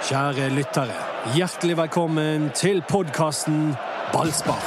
[0.00, 0.94] Kjære lyttere,
[1.36, 3.74] hjertelig velkommen til podkasten
[4.14, 4.62] Ballspar.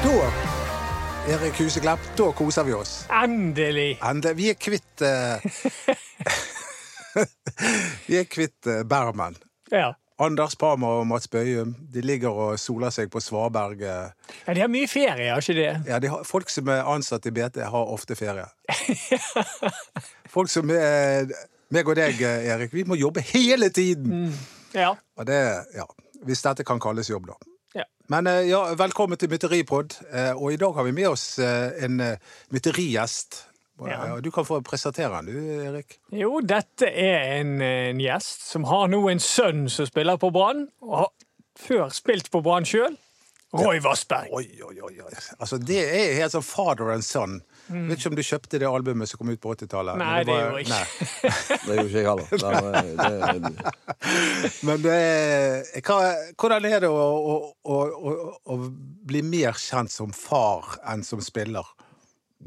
[0.00, 0.30] Da,
[1.34, 2.94] Erik Huseglepp, da koser vi oss.
[3.12, 3.98] Endelig!
[4.00, 4.36] Endelig.
[4.40, 5.36] Vi er kvitt uh...
[8.08, 9.36] Vi er kvitt uh, Bermen.
[9.68, 9.92] Ja.
[10.22, 13.84] Anders Parmer og Mats Bøyum de ligger og soler seg på Svaberg.
[14.46, 15.70] Ja, De har mye ferie, har ikke det?
[15.88, 18.46] Ja, de har, folk som er ansatt i BT, har ofte ferie.
[20.32, 21.28] Folk som er
[21.72, 24.30] meg og deg, Erik, vi må jobbe hele tiden!
[24.72, 24.94] Ja.
[25.20, 25.38] Og det,
[25.76, 25.84] ja,
[26.24, 27.36] Hvis dette kan kalles jobb, da.
[27.76, 27.84] Ja.
[28.12, 29.98] Men eh, ja, velkommen til Mytteripod.
[30.12, 32.00] eh, Og i dag har vi med oss eh, en
[32.52, 33.42] mytterigjest.
[33.82, 34.20] Ja.
[34.22, 35.36] Du kan få presentere han, du,
[35.66, 35.96] Erik.
[36.14, 40.68] Jo, dette er en, en gjest som har nå en sønn som spiller på Brann,
[40.84, 41.08] og har
[41.58, 42.94] før spilt på Brann sjøl.
[43.52, 44.30] Roy Vassberg.
[44.32, 44.94] Oi, oi, oi.
[45.04, 45.12] oi.
[45.38, 47.40] Altså, Det er helt sånn father and son.
[47.68, 49.96] Vet ikke om du kjøpte det albumet som kom ut på 80-tallet?
[50.00, 51.58] Nei, det var- gjorde jeg ikke.
[51.66, 52.26] Det gjorde ikke jeg heller.
[52.32, 55.98] Det, det, det, Men det, er- hva,
[56.40, 57.36] hvordan er det å, å,
[57.76, 58.16] å,
[58.56, 58.58] å,
[59.12, 61.68] bli mer kjent som far enn som spiller?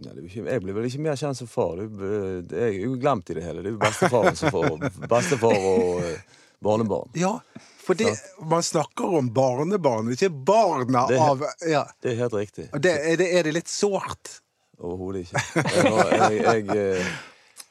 [0.02, 1.78] Ja, det er ikke, jeg blir vel ikke mer kjent som far.
[1.80, 3.62] Det, er jo- det er jo glemt i det hele.
[3.64, 7.14] Det er jo bestefaren som får bestefar og eh, barnebarn.
[7.22, 7.38] Ja,
[7.86, 8.12] for det,
[8.50, 11.84] man snakker om barnebarn, ikke barna Det- av ja.
[12.02, 12.66] Det er helt riktig.
[12.82, 14.40] Det, er, det, er det litt sårt?
[14.82, 15.44] Overhodet ikke.
[15.62, 17.14] Jeg, har- jeg, jeg, eh,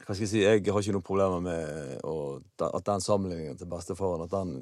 [0.05, 2.15] hva skal jeg si, jeg har ikke noen problemer med å,
[2.69, 4.55] at den sammenligningen til bestefaren at den,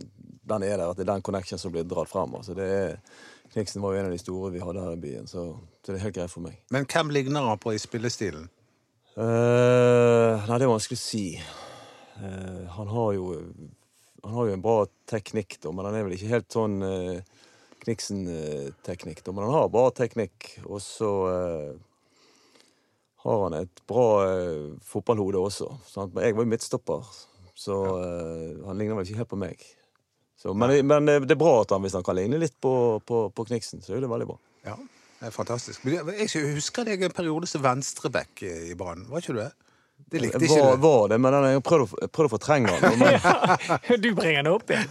[0.47, 0.89] den er der.
[0.89, 2.35] At det er den connection som blir dratt frem.
[2.39, 2.97] Altså, det er,
[3.53, 5.43] Kniksen var jo en av de store vi hadde her i byen, så,
[5.85, 6.55] så det er helt greit for meg.
[6.73, 8.47] Men hvem ligner han på i spillestilen?
[9.13, 11.25] Uh, nei, det er vanskelig å si.
[12.17, 13.27] Uh, han har jo
[14.23, 14.77] Han har jo en bra
[15.11, 17.41] teknikk, da, men han er vel ikke helt sånn eh,
[17.83, 19.25] Kniksen-teknikk.
[19.27, 21.73] Men han har bra teknikk, og så eh,
[23.25, 25.69] har han et bra eh, fotballhode også.
[25.91, 26.15] Sant?
[26.15, 27.11] Men jeg var jo midtstopper,
[27.59, 29.67] så eh, han ligner vel ikke helt på meg.
[30.39, 32.75] Så, men men det, det er bra at han, hvis han kan ligne litt på,
[33.07, 34.39] på, på Kniksen, så er det veldig bra.
[34.67, 34.75] Ja,
[35.21, 35.85] det er fantastisk.
[35.87, 39.07] Men jeg jeg husker deg en periode som venstreback i Brann.
[39.11, 39.53] Var ikke du det?
[40.11, 40.83] Det likte ikke var, du.
[40.83, 42.99] var det, men jeg prøvde, prøvd å, fortrenge den.
[42.99, 44.89] Men, Du bringer det opp igjen.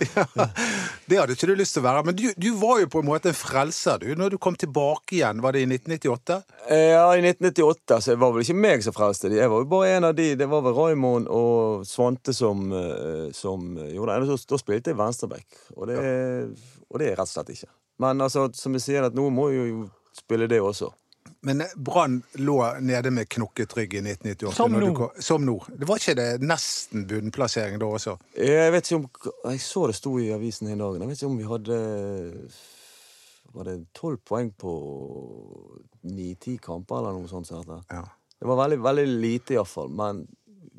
[1.12, 2.04] Det hadde ikke du lyst til å være.
[2.08, 5.18] Men du, du var jo på en måte en frelser, du, når du kom tilbake
[5.20, 5.42] igjen.
[5.44, 6.38] Var det i 1998?
[6.72, 9.42] Ja, i 1998 så var vel ikke meg som frelste de.
[9.42, 10.30] Jeg var jo bare en av de.
[10.40, 14.32] Det var vel Raymond og Svante som, eh, som gjorde det.
[14.32, 15.46] Da- Da spilte jeg venstreback,
[15.78, 15.98] og det,
[16.90, 17.70] og det er rett og slett ikke.
[18.02, 20.90] Men altså, som jeg sier, at noen må jo spille det også.
[21.44, 24.54] Men Brann lå nede med knokket rygg i 1998.
[24.56, 24.92] Som nå.
[24.96, 25.56] kom- Som nå.
[25.74, 28.18] Det var ikke det nesten bunnplassering da også?
[28.38, 31.00] Jeg vet ikke om Jeg så det sto i avisen den dag.
[31.00, 31.80] Jeg vet ikke om vi hadde
[33.54, 34.72] Var det tolv poeng på
[36.04, 37.50] ni-ti kamper, eller noe sånt?
[37.92, 38.04] Ja.
[38.40, 39.90] Det var veldig, veldig lite, iallfall.
[39.92, 40.22] Men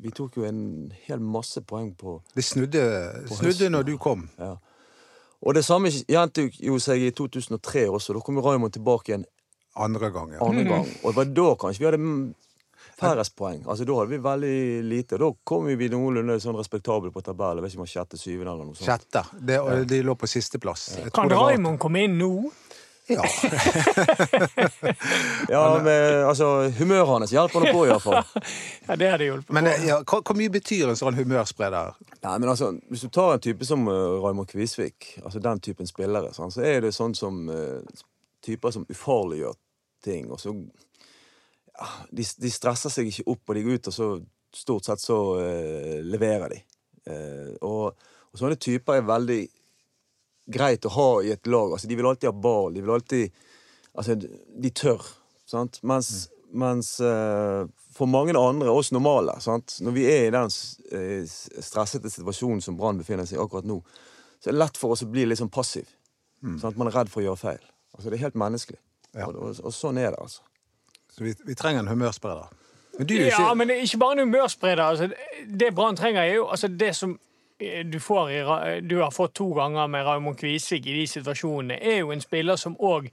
[0.01, 2.81] vi tok jo en hel masse poeng på Det snudde,
[3.29, 4.25] snudde når du kom.
[4.39, 4.55] Ja.
[5.43, 8.13] Og det samme gjentok jo seg i 2003 også.
[8.15, 9.25] Da kom jo Raymond tilbake igjen
[9.73, 10.39] Andre gang, ja.
[10.45, 10.89] andre gang.
[11.01, 12.01] Og det var da kanskje vi hadde
[12.99, 13.63] færrest poeng.
[13.67, 15.17] Altså Da hadde vi veldig lite.
[15.17, 17.61] Da kom vi noenlunde sånn respektable på tabellen.
[17.61, 18.87] Jeg vet ikke om det var sjette, syvende eller noe sånt.
[18.89, 19.25] Sjette.
[19.39, 20.87] Det, de lå på sisteplass.
[21.15, 22.33] Kan Raymond komme inn nå?
[23.11, 23.23] Ja.
[25.49, 28.21] Ja, med, altså Humøret hans hjelper nå på, iallfall.
[28.87, 29.51] Ja, det hadde hjulpet.
[29.53, 31.97] Men ja, hva, hvor mye betyr en sånn humørspreder?
[32.23, 35.89] Nei, men altså, Hvis du tar en type som uh, Raymond Kvisvik, altså den typen
[35.89, 37.83] spillere, sånn, så er det sånn som uh,
[38.43, 39.59] typer som ufarliggjør
[40.03, 40.29] ting.
[40.31, 40.53] og så
[41.73, 44.09] ja, de, de stresser seg ikke opp, og de går ut, og så
[44.53, 46.61] stort sett så uh, leverer de.
[47.09, 49.41] Uh, og, og sånne typer er veldig
[50.53, 51.73] greit å ha i et lag.
[51.73, 52.73] altså De vil alltid ha ball.
[52.75, 53.43] De vil alltid
[53.93, 55.03] Altså, de tør.
[55.45, 55.75] Sant?
[55.85, 56.07] Mens,
[56.49, 57.61] mens uh,
[57.93, 59.75] for mange andre, oss normale, sant?
[59.85, 63.77] når vi er i den stressete situasjonen som Brann befinner seg i akkurat nå,
[64.41, 65.85] så er det lett for oss å bli litt sånn passiv.
[66.57, 66.73] Sant?
[66.73, 67.61] Man er redd for å gjøre feil.
[67.93, 68.81] Altså, det er helt menneskelig.
[69.13, 69.27] Ja.
[69.27, 70.41] Og, og, og sånn er det, altså.
[71.13, 72.47] Så vi, vi trenger en humørspreder.
[72.97, 74.83] Men du er Ja, men det er ikke bare en humørspreder.
[74.83, 75.09] Altså,
[75.49, 77.13] det Brann trenger, er jo altså, det som
[77.59, 78.39] eh, du, får i,
[78.89, 82.55] du har fått to ganger med Raymond Kvisvik i de situasjonene, er jo en spiller
[82.57, 83.09] som òg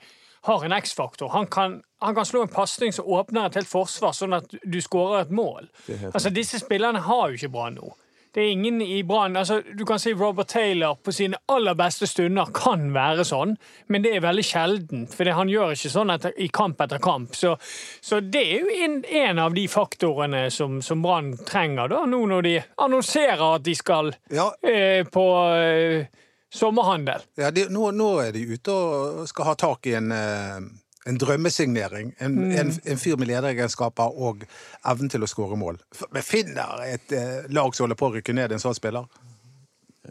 [0.48, 1.28] har en X-faktor.
[1.34, 4.78] Han, kan- han kan slå en pasning som åpner et helt forsvar, sånn at du
[4.80, 5.68] skårer et mål.
[5.88, 7.90] helt Altså, Disse spillerne har jo ikke Brann nå.
[8.32, 12.06] Det er ingen i Brann altså, Du kan si Robert Taylor på sine aller beste
[12.06, 13.56] stunder kan være sånn,
[13.90, 15.14] men det er veldig sjeldent.
[15.16, 17.34] For han gjør ikke sånn etter, i kamp etter kamp.
[17.34, 17.56] Så,
[18.00, 22.22] så det er jo en, en av de faktorene som, som Brann trenger, da, nå
[22.30, 22.54] når de
[22.86, 26.06] annonserer at de skal Ja, eh, på eh,
[26.54, 27.26] sommerhandel.
[27.38, 30.60] ja de, nå, nå er de ute og skal ha tak i en, eh,
[31.08, 32.14] En drømmesignering.
[32.20, 34.42] En, en, en fyr med lederegenskaper og
[34.84, 35.78] evnen til å skåre mål.
[36.12, 39.06] Vi finner et eh, lag som holder på å rykke ned en sånn spiller.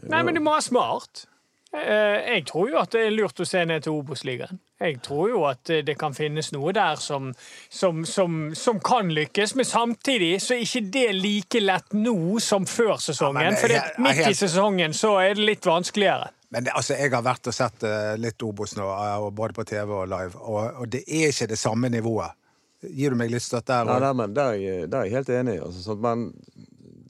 [0.02, 1.26] Nei, men du må være smart.
[1.70, 4.58] Eh, Jeg tror jo at det er lurt å se ned til Obos-ligaen.
[4.80, 7.30] Jeg tror jo at eh, det kan finnes noe der som,
[7.70, 12.66] som, som, som kan lykkes, men samtidig så er ikke det like lett nå som
[12.66, 13.52] før sesongen.
[13.52, 16.32] Ja, For midt i sesongen så er det litt vanskeligere.
[16.50, 19.64] Men det, altså, jeg har vært og sett eh, litt Obos nå, eh, både på
[19.70, 22.34] TV og live, og, og det er ikke det samme nivået.
[22.82, 23.84] Gir du meg litt støtte her?
[23.86, 25.56] Nei, nei, men der, er jeg- der er jeg helt enig.
[25.62, 26.24] Altså, sånn, man,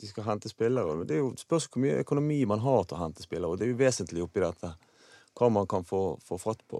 [0.01, 0.97] de skal hente spillere.
[0.99, 3.51] men Det er jo spørs hvor mye økonomi man har til å hente spillere.
[3.55, 4.75] og Det er jo vesentlig oppi dette.
[5.39, 6.77] Hva man kan få, få fatt på.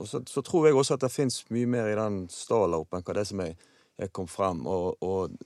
[0.00, 2.96] Og så, så tror jeg også at det fins mye mer i den stallen oppe
[2.96, 3.52] enn hva det som er,
[4.00, 4.64] er kom frem.
[4.66, 5.36] Og, og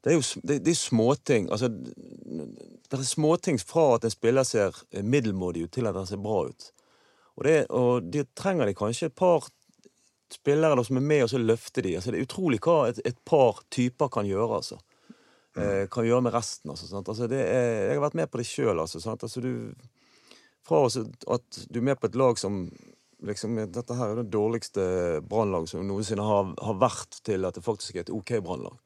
[0.00, 1.48] det er jo det, det er småting.
[1.52, 6.08] Altså, det er småting fra at en spiller ser eh, middelmådig ut, til at han
[6.08, 6.70] ser bra ut.
[7.36, 9.48] Og, det, og de trenger de kanskje et par
[10.30, 11.96] spillere da, som er med og så løfter de.
[11.98, 14.62] Altså, det er utrolig hva et, et par typer kan gjøre.
[14.62, 14.80] altså.
[15.58, 16.70] Eh, kan gjøre med resten.
[16.70, 16.88] Altså?
[16.96, 18.80] Altså, det er, jeg har vært med på det sjøl.
[18.80, 19.74] Altså, altså, du,
[20.66, 22.62] fra at du er med på et lag som
[23.26, 24.82] liksom, Dette her er det dårligste
[25.28, 28.78] brannlag som noensinne har, har vært, til at det faktisk er et OK brannlag.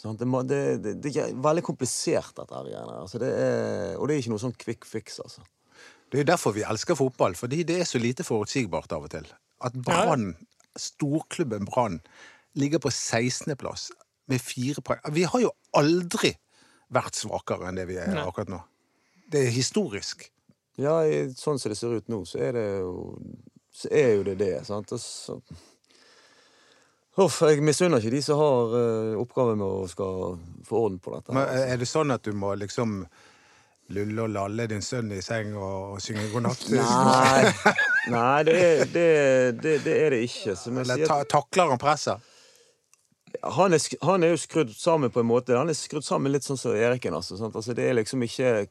[0.00, 0.18] Sant?
[0.22, 2.68] Det, må- det, det, det er veldig komplisert, dette her.
[2.70, 2.98] greiene.
[3.02, 5.44] Altså, det er, og det er ikke noe sånn quick fix, altså.
[6.10, 9.28] Det er derfor vi elsker fotball, fordi det er så lite forutsigbart av og til.
[9.62, 10.32] At Brann,
[10.80, 12.00] storklubben Brann,
[12.58, 13.90] ligger på 16.-plass
[14.30, 15.04] med fire poeng.
[15.14, 16.32] Vi har jo aldri
[16.90, 18.58] vært svakere enn det vi er akkurat nå.
[19.30, 20.24] Det er historisk.
[20.80, 22.94] Ja, i, sånn som det ser ut nå, så er det jo
[23.70, 24.54] Så er jo det det.
[24.66, 24.90] sant?
[24.96, 25.36] Og så
[27.18, 31.16] Uff, jeg misunner ikke de som har uh, oppgave med å skal få orden på
[31.16, 31.34] dette.
[31.34, 31.66] Men altså.
[31.66, 33.00] er det sånn at du må liksom
[33.90, 36.66] lulle og lalle din sønn i seng og, og synge god natt?
[36.70, 37.72] Nei,
[38.14, 39.08] nei det, er, det,
[39.58, 40.54] det, det er det ikke.
[40.54, 42.30] Eller sier, ta, takler han presset?
[43.42, 45.56] han, er, han er jo skrudd sammen på en måte.
[45.58, 47.14] Han er skrudd sammen litt sånn som Eriken.
[47.16, 48.68] Altså, altså, det er liksom ikke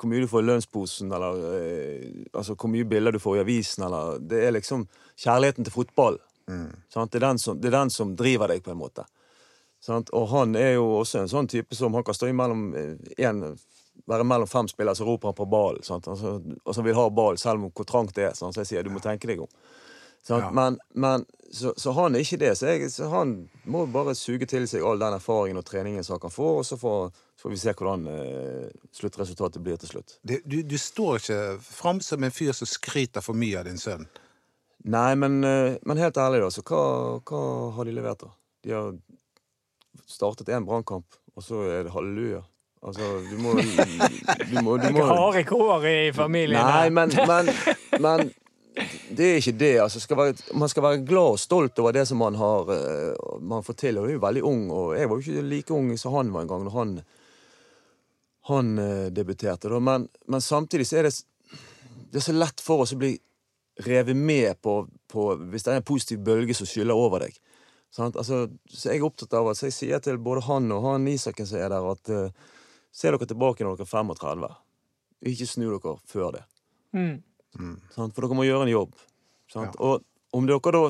[0.00, 3.42] hvor mye du får i lønnsposen, eller eh, altså, hvor mye bilder du får i
[3.44, 3.84] avisen.
[3.86, 4.88] Eller, det er liksom
[5.22, 6.18] kjærligheten til fotball.
[6.92, 7.12] Sant?
[7.12, 9.06] Det, er den som, det er den som driver deg, på en måte.
[9.84, 10.10] Sant?
[10.16, 13.42] Og han er jo også en sånn type som han kan stå imellom eh, en,
[14.10, 15.84] være mellom fem spillere, så roper han på ballen.
[15.84, 18.36] Altså, og som vil ha ballen, selv om hvor trangt det er.
[18.38, 18.56] Sant?
[18.56, 19.50] Så jeg sier du må tenke deg om.
[20.28, 20.50] Ja.
[20.56, 22.54] Men, men så, så han er ikke det.
[22.56, 23.36] Så, jeg, så han
[23.68, 26.66] må bare suge til seg all den erfaringen og treningen som han kan få, og
[26.66, 30.16] så får, så får vi se hvordan eh, sluttresultatet blir til slutt.
[30.22, 33.80] Det, du, du står ikke fram som en fyr som skryter for mye av din
[33.80, 34.08] sønn.
[34.84, 36.50] Nei, men, eh, men helt ærlig, da.
[36.52, 36.82] Så hva,
[37.24, 37.42] hva
[37.76, 38.32] har de levert, da?
[38.64, 38.90] De har
[40.10, 42.42] startet én brannkamp, og så er det halleluja.
[42.84, 46.60] Altså, du må Du må, du må Harde kår i familien.
[46.60, 47.48] Nei, men, men,
[48.04, 48.32] men
[49.08, 49.72] det er ikke det.
[49.86, 53.36] Altså, skal være, man skal være glad og stolt over det som man har eh,
[53.40, 53.98] man får til.
[53.98, 56.32] Og jeg er jo veldig ung, og jeg var jo ikke like ung som han
[56.34, 56.96] var en gang når han,
[58.52, 59.72] han eh, debuterte.
[59.80, 60.10] Men
[60.44, 61.14] samtidig så er det,
[62.12, 63.16] det er så lett for oss å bli
[63.82, 67.36] revet med på, på hvis det er en positiv bølge som skyller over deg.
[67.94, 68.16] Sant?
[68.18, 71.06] Altså, så jeg er opptatt av at så jeg sier til både han og han
[71.10, 72.54] Isaken som er der, at uh,
[72.94, 74.50] se dere tilbake når dere er 35.
[75.30, 76.44] Ikke snu dere før det.
[76.94, 77.78] Mm.
[77.94, 78.14] Sant?
[78.14, 78.94] For dere må gjøre en jobb.
[79.54, 79.68] Ja.
[79.78, 80.02] Og
[80.34, 80.84] om dere da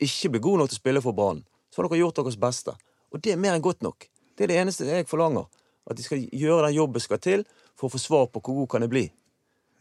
[0.00, 2.74] ikke blir gode nok til å spille for Brann, så har dere gjort deres beste.
[3.12, 4.08] Og det er mer enn godt nok.
[4.36, 5.48] Det er det eneste jeg forlanger.
[5.88, 7.44] At de skal gjøre den jobben som skal til
[7.76, 9.04] for å få svar på hvor god kan jeg bli.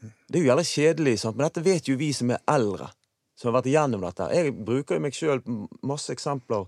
[0.01, 1.37] Det er jo jævlig kjedelig, sant?
[1.37, 2.91] men dette vet jo vi som er eldre.
[3.37, 4.27] Som har vært igjennom dette.
[4.33, 5.41] Jeg bruker jo meg sjøl
[5.85, 6.65] masse eksempler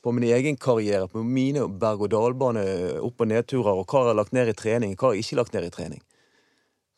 [0.00, 2.64] på min egen karriere, på mine berg-og-dal-bane
[3.04, 5.40] opp- og nedturer, og hva jeg har lagt ned i trening, hva jeg ikke har
[5.42, 6.02] lagt ned i trening.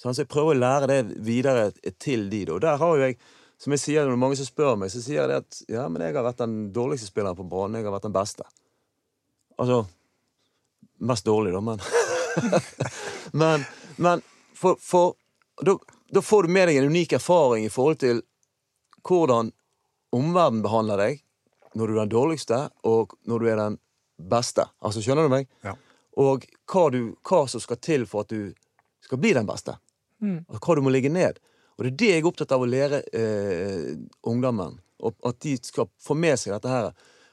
[0.03, 1.71] Sånn, så jeg prøver å lære det videre
[2.03, 2.45] til de.
[2.51, 3.19] Og der har jo jeg,
[3.63, 6.17] som jeg sier når mange som spør meg, så sier jeg at ja, men jeg
[6.17, 7.79] har vært den dårligste spilleren på Brann.
[7.79, 8.47] Jeg har vært den beste.
[9.59, 9.85] Altså
[11.03, 11.81] Mest dårlig, da, men
[13.43, 13.65] Men,
[13.99, 14.21] men
[14.55, 15.17] for, for
[15.61, 15.77] da,
[16.11, 18.23] da får du med deg en unik erfaring i forhold til
[19.07, 19.53] hvordan
[20.13, 21.23] omverdenen behandler deg
[21.79, 23.79] når du er den dårligste, og når du er den
[24.33, 24.67] beste.
[24.85, 25.49] Altså, Skjønner du meg?
[25.65, 25.73] Ja.
[26.21, 28.53] Og hva, du, hva som skal til for at du
[29.01, 29.79] skal bli den beste.
[30.53, 31.41] Og hva du må ligge ned.
[31.79, 33.95] Og det er det jeg er opptatt av å lære eh,
[34.29, 34.77] ungdommen.
[35.03, 36.93] Og at de skal få med seg dette her.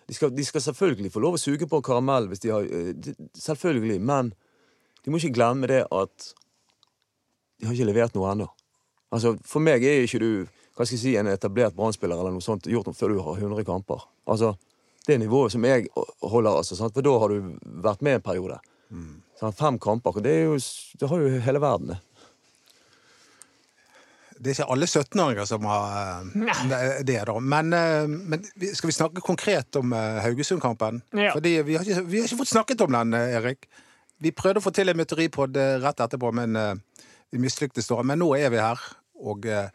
[0.09, 2.93] De skal, de skal selvfølgelig få lov å suge på karamell hvis de har eh,
[2.95, 3.99] de, Selvfølgelig.
[4.01, 4.31] Men
[5.03, 6.31] de må ikke glemme det at
[7.59, 8.47] de har ikke levert noe ennå.
[9.13, 10.31] Altså, for meg er ikke du
[10.79, 13.39] hva skal jeg si, en etablert brannspiller eller noe sånt gjort noe før du har
[13.41, 14.05] 100 kamper.
[14.31, 14.55] Altså,
[15.07, 15.87] Det nivået som jeg
[16.21, 16.93] holder, altså, sant?
[16.93, 18.59] for da har du vært med en periode.
[19.39, 19.57] Sant?
[19.57, 20.19] Fem kamper.
[20.21, 20.59] Det, er jo,
[20.99, 21.97] det har jo hele verden, det.
[24.39, 27.35] Det er ikke alle 17-åringer som har eh, det, da.
[27.43, 31.01] Men, eh, men skal vi snakke konkret om eh, Haugesund-kampen?
[31.11, 31.33] Ja.
[31.35, 33.67] Fordi vi har, ikke, vi har ikke fått snakket om den, Erik.
[34.23, 36.55] Vi prøvde å få til en mytteripod rett etterpå, men
[37.31, 38.01] vi mislyktes da.
[38.03, 38.81] Men nå er vi her,
[39.25, 39.69] og eh,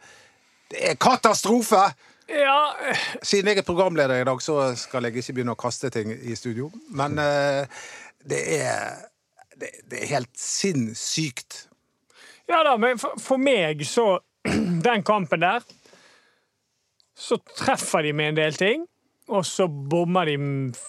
[0.71, 1.87] det er katastrofe!
[2.25, 2.73] Ja,
[3.21, 6.33] Siden jeg er programleder i dag, så skal jeg ikke begynne å kaste ting i
[6.37, 6.71] studio.
[6.89, 7.83] Men eh,
[8.25, 8.95] det er
[9.59, 11.67] det, det er helt sinnssykt.
[12.49, 14.19] ja da, men for, for meg så
[14.85, 15.63] Den kampen der
[17.15, 18.83] Så treffer de med en del ting,
[19.27, 20.35] og så bommer de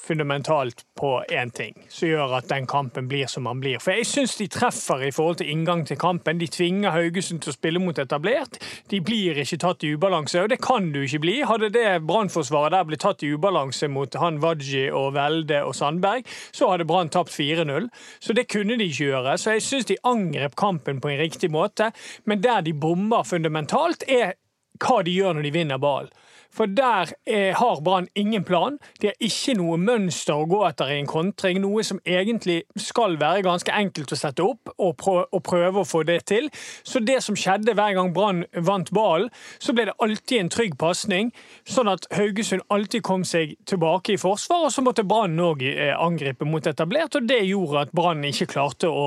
[0.06, 3.80] fundamentalt på én ting, som gjør at den kampen blir som den blir.
[3.80, 6.40] For jeg syns de treffer i forhold til inngang til kampen.
[6.40, 8.58] De tvinger Haugesund til å spille mot etablert.
[8.92, 11.38] De blir ikke tatt i ubalanse, og det kan du ikke bli.
[11.48, 16.28] Hadde det Brannforsvaret der blitt tatt i ubalanse mot han Waji og Velde og Sandberg,
[16.52, 17.88] så hadde Brann tapt 4-0.
[18.20, 19.38] Så det kunne de ikke gjøre.
[19.40, 21.88] Så jeg syns de angrep kampen på en riktig måte,
[22.28, 24.36] men der de bommer fundamentalt, er
[24.76, 26.12] hva de gjør når de vinner ball.
[26.56, 28.78] For der er, har Brann ingen plan.
[29.00, 31.60] De har ikke noe mønster å gå etter i en kontring.
[31.60, 35.88] Noe som egentlig skal være ganske enkelt å sette opp og, prøve, og prøve å
[35.88, 36.48] få det til.
[36.86, 40.76] Så det som skjedde hver gang Brann vant ballen, så ble det alltid en trygg
[40.80, 41.32] pasning.
[41.68, 45.92] Sånn at Haugesund alltid kom seg tilbake i forsvar, og så måtte Brann òg eh,
[45.92, 47.18] angripe mot etablert.
[47.18, 49.06] Og det gjorde at Brann ikke klarte å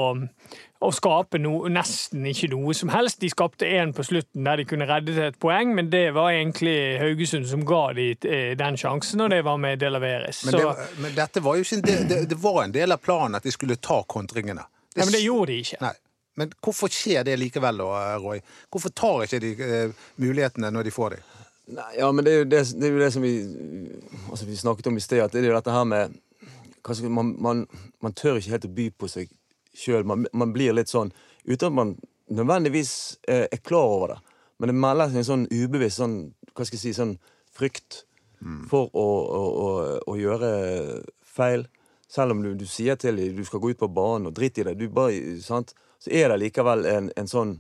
[0.80, 3.20] å skape noe, nesten ikke noe som helst.
[3.20, 6.32] De skapte én på slutten der de kunne redde til et poeng, men det var
[6.32, 10.46] egentlig Haugesund som ga de eh, den sjansen, og det var med Delaveres.
[10.48, 13.02] Men, det, men dette var jo ikke en del, det, det var en del av
[13.04, 14.64] planen at de skulle ta kontringene.
[14.96, 15.82] ja, men det gjorde de ikke.
[15.84, 15.98] Nei.
[16.40, 18.40] Men hvorfor skjer det likevel, da, Roy?
[18.72, 21.26] Hvorfor tar ikke de eh, mulighetene når de får dem?
[21.76, 23.34] Nei, ja, men det er jo det, det, er jo det som vi,
[24.32, 26.16] altså vi snakket om i sted, at det er jo dette her med
[27.12, 27.68] man, man,
[28.02, 29.28] man tør ikke helt å by på seg
[29.76, 30.06] sjøl.
[30.08, 31.14] Man, man blir litt sånn
[31.46, 31.96] uten at man
[32.30, 32.94] nødvendigvis
[33.28, 34.20] eh, er klar over det.
[34.60, 36.18] Men det melder seg en sånn ubevisst sånn,
[36.52, 37.16] hva skal jeg si, sånn
[37.56, 38.04] frykt
[38.70, 39.70] for å, å, å,
[40.08, 40.50] å gjøre
[41.26, 41.66] feil.
[42.10, 44.58] Selv om du, du sier til dem du skal gå ut på banen og drit
[44.58, 45.76] i det, du bare, sant?
[46.00, 47.58] så er det likevel en, en sånn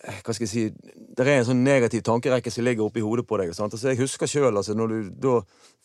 [0.00, 0.62] eh, hva skal jeg si,
[0.96, 3.52] Det er en sånn negativ tankerekke som ligger oppi hodet på deg.
[3.56, 3.76] Sant?
[3.76, 5.34] Altså, jeg husker sjøl altså, når du da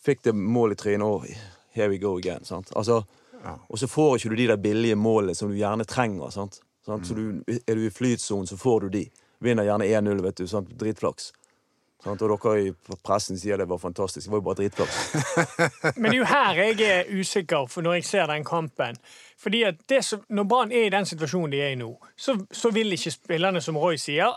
[0.04, 1.28] fikk det målet i trynet og
[1.74, 2.44] Here we go again.
[2.46, 2.68] Sant?
[2.78, 3.00] Altså,
[3.68, 6.30] Og så får ikke du de der billige målene som du gjerne trenger.
[6.34, 6.60] Sant?
[6.86, 7.06] Sant?
[7.06, 9.06] Så du, er du i flytsonen, så får du de.
[9.44, 10.46] Vinner gjerne 1-0, vet du.
[10.48, 10.72] Sant?
[10.80, 11.32] Dritflaks.
[12.04, 12.72] Og dere i
[13.04, 14.26] pressen sier det var fantastisk.
[14.26, 14.96] Det var jo bare dritflaks.
[15.96, 18.98] Men det er jo her jeg er usikker for når jeg ser den kampen.
[19.40, 22.36] Fordi at det som, Når Brann er i den situasjonen de er i nå, så,
[22.52, 24.36] så vil ikke spillerne, som Roy sier,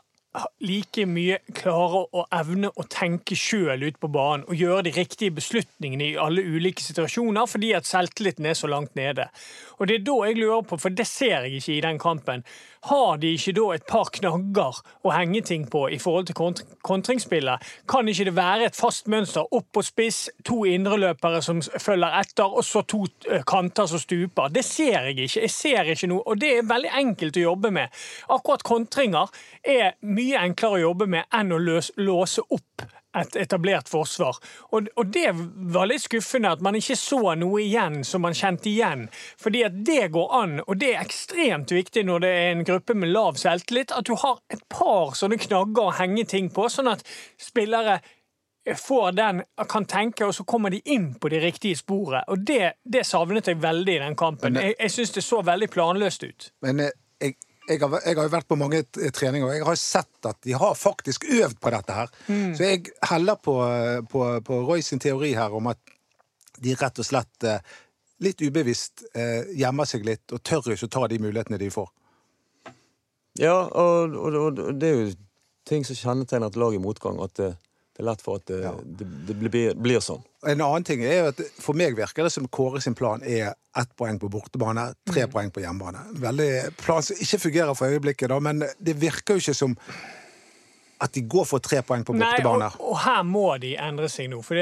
[0.63, 5.35] like mye klarer å evne å tenke sjøl ute på banen og gjøre de riktige
[5.37, 9.29] beslutningene i alle ulike situasjoner, fordi at selvtilliten er så langt nede.
[9.77, 12.45] Og det er da jeg lurer på, for det ser jeg ikke i den kampen,
[12.89, 16.63] har de ikke da et par knagger å henge ting på i forhold til kont
[16.87, 17.63] kontringsspillet?
[17.89, 22.47] Kan ikke det være et fast mønster opp på spiss, to indreløpere som følger etter,
[22.47, 24.53] og så to eh, kanter som stuper?
[24.53, 25.41] Det ser jeg ikke.
[25.47, 28.05] Jeg ser ikke noe, og det er veldig enkelt å jobbe med.
[28.33, 32.87] Akkurat kontringer er mye enklere å jobbe med enn å løs, låse opp
[33.21, 34.39] et etablert forsvar.
[34.71, 35.29] Og, og det
[35.73, 39.07] var litt skuffende at man ikke så noe igjen som man kjente igjen.
[39.41, 42.97] Fordi at det går an, og det er ekstremt viktig når det er en gruppe
[42.97, 46.91] med lav selvtillit, at du har et par sånne knagger å henge ting på, sånn
[46.91, 47.05] at
[47.41, 47.99] spillere
[48.75, 52.27] får den, kan tenke, og så kommer de inn på det riktige sporet.
[52.27, 54.53] Og det, det savnet jeg veldig i den kampen.
[54.53, 56.49] Men Jeg, jeg syns det så veldig planløst ut.
[56.65, 59.79] Men eh, jeg, jeg, har, jeg har jo vært på mange treninger, og jeg har
[59.81, 62.11] sett at de har faktisk øvd på dette her.
[62.55, 63.57] Så jeg heller på,
[64.11, 65.79] på, på Roy sin teori her om at
[66.63, 67.59] de rett og slett eh,
[68.25, 71.91] litt ubevisst eh, gjemmer seg litt og tør ikke å ta de mulighetene de får.
[73.37, 75.11] Ja, og, og, og det er jo
[75.69, 77.51] ting som kjennetegner et lag i motgang, at det,
[77.93, 78.71] det er lett for at det, Ja.
[78.81, 80.23] det, det blir, blir sånn.
[80.47, 83.51] En annen ting er jo at For meg virker det som Kåre sin plan er
[83.77, 86.05] ett poeng på bortebane, tre poeng på hjemmebane.
[86.23, 89.75] Veldig plan som ikke fungerer for øyeblikket, da, men det virker jo ikke som
[91.03, 92.71] at de går for tre poeng på bortebane.
[92.79, 94.41] og, og her må de endre seg nå.
[94.45, 94.57] For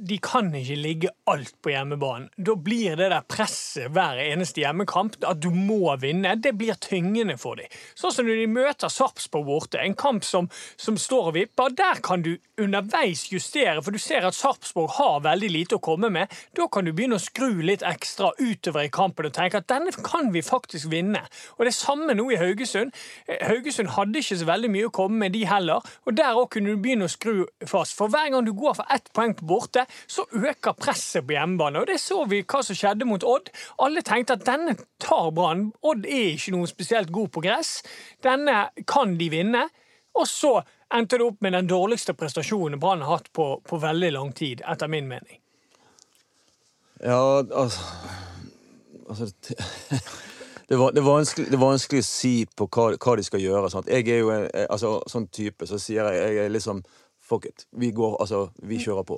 [0.00, 2.30] de kan ikke ligge alt på hjemmebanen.
[2.36, 7.36] Da blir det der presset hver eneste hjemmekamp, at du må vinne, det blir tyngende
[7.40, 7.70] for dem.
[7.98, 10.48] Sånn som når de møter Sarpsborg borte, en kamp som,
[10.80, 11.76] som står og vipper.
[11.76, 16.10] Der kan du underveis justere, for du ser at Sarpsborg har veldig lite å komme
[16.12, 16.32] med.
[16.56, 19.92] Da kan du begynne å skru litt ekstra utover i kampen og tenke at denne
[20.04, 21.22] kan vi faktisk vinne.
[21.58, 22.94] Og det samme nå i Haugesund.
[23.46, 25.84] Haugesund hadde ikke så veldig mye å komme med, de heller.
[26.08, 27.96] Og der òg kunne du begynne å skru fast.
[27.98, 31.82] For hver gang du går for ett poeng på borte, så øker presset på hjemmebane.
[31.82, 33.50] Og det så vi hva som skjedde mot Odd.
[33.84, 35.68] Alle tenkte at denne tar Brann.
[35.82, 37.80] Odd er ikke noe spesielt god på gress.
[38.24, 39.66] Denne kan de vinne.
[40.16, 40.56] Og så
[40.94, 44.64] endte det opp med den dårligste prestasjonen Brann har hatt på, på veldig lang tid,
[44.66, 45.38] etter min mening.
[47.00, 47.80] Ja, altså,
[49.08, 49.30] altså
[50.70, 53.42] det, var, det, er vanskelig, det er vanskelig å si på hva, hva de skal
[53.42, 53.70] gjøre.
[53.72, 53.88] Sant?
[53.90, 56.84] Jeg er jo en altså, sånn type, så sier jeg jeg er liksom
[57.30, 57.64] Fuck it.
[57.78, 59.16] Vi går, altså, vi kjører på.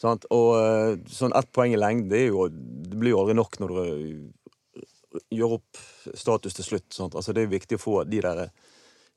[0.00, 0.26] Sant?
[0.32, 3.72] Og eh, sånn ett poeng i lengden, det, jo, det blir jo aldri nok når
[3.72, 5.80] du gjør opp
[6.16, 6.88] status til slutt.
[6.92, 7.16] Sant?
[7.16, 8.42] Altså, det er viktig å få de der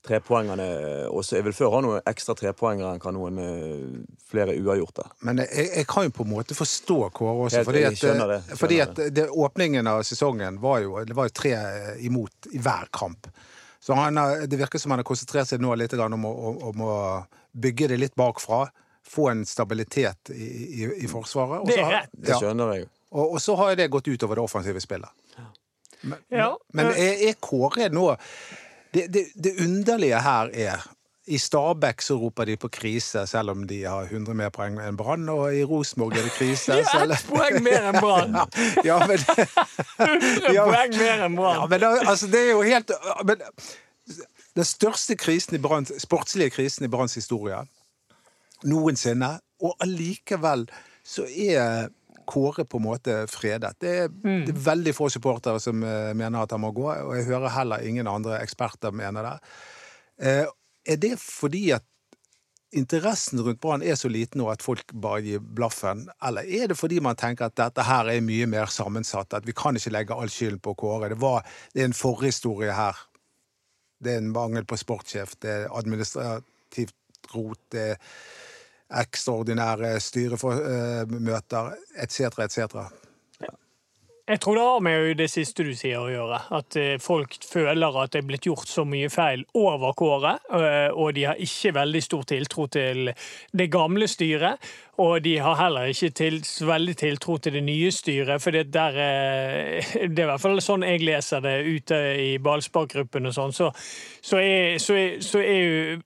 [0.06, 0.65] trepoengene
[1.12, 1.36] også.
[1.38, 4.00] Jeg vil før ha noen ekstra trepoengere enn kan noen uh,
[4.32, 5.06] flere uavgjorte.
[5.27, 8.01] Men jeg, jeg, kan jo på en måte forstå Kåre også, fordi, at,
[8.32, 11.56] det, fordi at det, åpningen av sesongen var jo, det var jo tre
[12.08, 13.27] imot i hver kamp.
[13.79, 16.82] Så han, har- det virker som han har konsentrert seg nå litt om, å, om
[16.84, 16.96] å
[17.51, 18.65] bygge det litt bakfra.
[19.10, 20.48] Få en stabilitet i,
[20.84, 21.63] i, i Forsvaret.
[21.63, 22.12] Også, Det er rett.
[22.13, 22.89] Det skjønner jeg jo.
[23.15, 25.10] og, og så har det gått utover det offensive spillet.
[26.01, 28.06] Men, Ja, men eh, er, er Kåre nå
[28.93, 30.88] det, det, det underlige her er
[31.29, 34.98] i Stabæk så roper de på krise, selv om de har 100 mer poeng enn
[34.98, 35.27] Brann.
[35.29, 36.74] Og i Rosenborg er det krise.
[36.79, 38.39] De har ett poeng mer enn Brann!
[38.89, 39.19] ja, men,
[40.08, 41.67] 100 Ja, poeng mer enn ja, Brann!
[41.69, 42.91] men da, altså, det er jo helt
[43.25, 43.43] men,
[44.58, 47.62] Den største krisen i Brann, sportslige krisen i Branns historie
[48.67, 50.65] noensinne, og allikevel
[51.05, 51.89] så er
[52.30, 53.74] Kåre på en måte fredet.
[53.82, 57.13] Det er, det er veldig få supportere som eh, mener at han må gå, og
[57.18, 59.36] jeg hører heller ingen andre eksperter mene det.
[60.22, 60.46] Eh,
[60.89, 61.86] er det fordi at
[62.75, 66.78] interessen rundt Brann er så liten nå at folk bare gir blaffen, eller er det
[66.78, 70.18] fordi man tenker at dette her er mye mer sammensatt, at vi kan ikke legge
[70.18, 71.10] all skylden på Kåre?
[71.10, 71.42] Det, var,
[71.74, 73.00] det er en forhistorie her.
[74.00, 76.96] Det er en mangel på sportssjef, det er administrativt
[77.34, 77.98] rot, det er
[78.89, 82.89] ekstraordinære styremøter etc., etc.
[84.29, 86.38] Jeg tror det har med det siste du sier å gjøre.
[86.53, 90.93] At eh, folk føler at det er blitt gjort så mye feil over Kåre, eh,
[90.93, 94.62] og de har ikke veldig stor tiltro til det gamle styret.
[95.01, 99.01] Og de har heller ikke til, veldig tiltro til det nye styret, for det, der,
[99.01, 103.55] eh, det er i hvert fall sånn jeg leser det ute i ballsparkgruppen og sånn,
[103.55, 103.74] så,
[104.22, 106.01] så, er, så, er, så er, jo,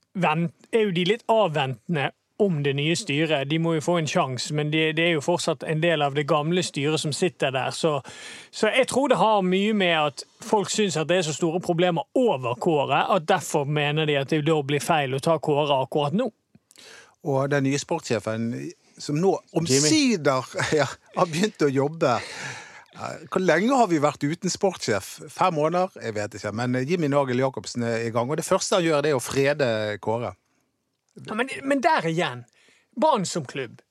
[0.71, 3.49] er jo de litt avventende om det nye styret.
[3.49, 6.15] De må jo få en sjanse, men det, de er jo fortsatt en del av
[6.17, 7.71] det gamle styret som sitter der.
[7.75, 7.95] Så,
[8.51, 11.61] så jeg tror det har mye med at folk syns at det er så store
[11.63, 15.81] problemer over Kåre, at derfor mener de at det da blir feil å ta Kåre
[15.83, 16.29] akkurat nå.
[17.23, 18.51] Og den nye sportssjefen,
[18.99, 20.43] som nå omsider
[20.79, 22.17] ja, har begynt å jobbe
[23.31, 25.15] Hvor lenge har vi vært uten sportssjef?
[25.33, 25.95] Fem måneder?
[26.03, 26.51] Jeg vet ikke.
[26.53, 28.29] Men Jimmy Nagel Jacobsen er i gang.
[28.29, 29.69] Og det første han gjør, det er å frede
[30.03, 30.35] Kåre.
[31.13, 32.45] Ja, men, men der igjen.
[33.01, 33.81] Brann som klubb.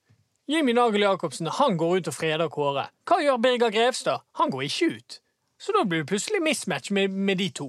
[0.48, 2.88] Jimmy Nagel Jacobsen han går ut og freder Kåre.
[3.06, 4.24] Hva gjør Birger Grevstad?
[4.38, 5.20] Han går ikke ut.
[5.62, 7.68] Så da blir det plutselig mismatch med, med de to.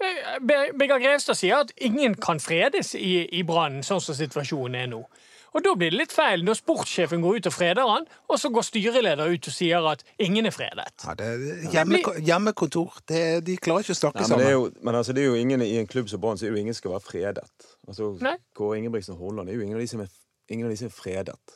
[0.00, 4.90] Eh, Birger Grevstad sier at ingen kan fredes i, i Brann, sånn som situasjonen er
[4.92, 5.02] nå.
[5.54, 8.50] Og da blir det litt feil når sportssjefen går ut og freder han, og så
[8.50, 10.88] går styreleder ut og sier at ingen er fredet.
[11.06, 12.96] Ja, det er hjemme, hjemmekontor.
[13.06, 14.74] Det, de klarer ikke å snakke Nei, men det er sammen.
[14.74, 16.58] jo, men altså, det er jo ingen i en klubb som Brann så er jo
[16.64, 17.46] ingen skal være fredet.
[17.86, 18.34] Altså, Nei.
[18.58, 20.10] Kåre Ingebrigtsen Holland er jo ingen av de som er,
[20.50, 21.54] ingen av de som er fredet.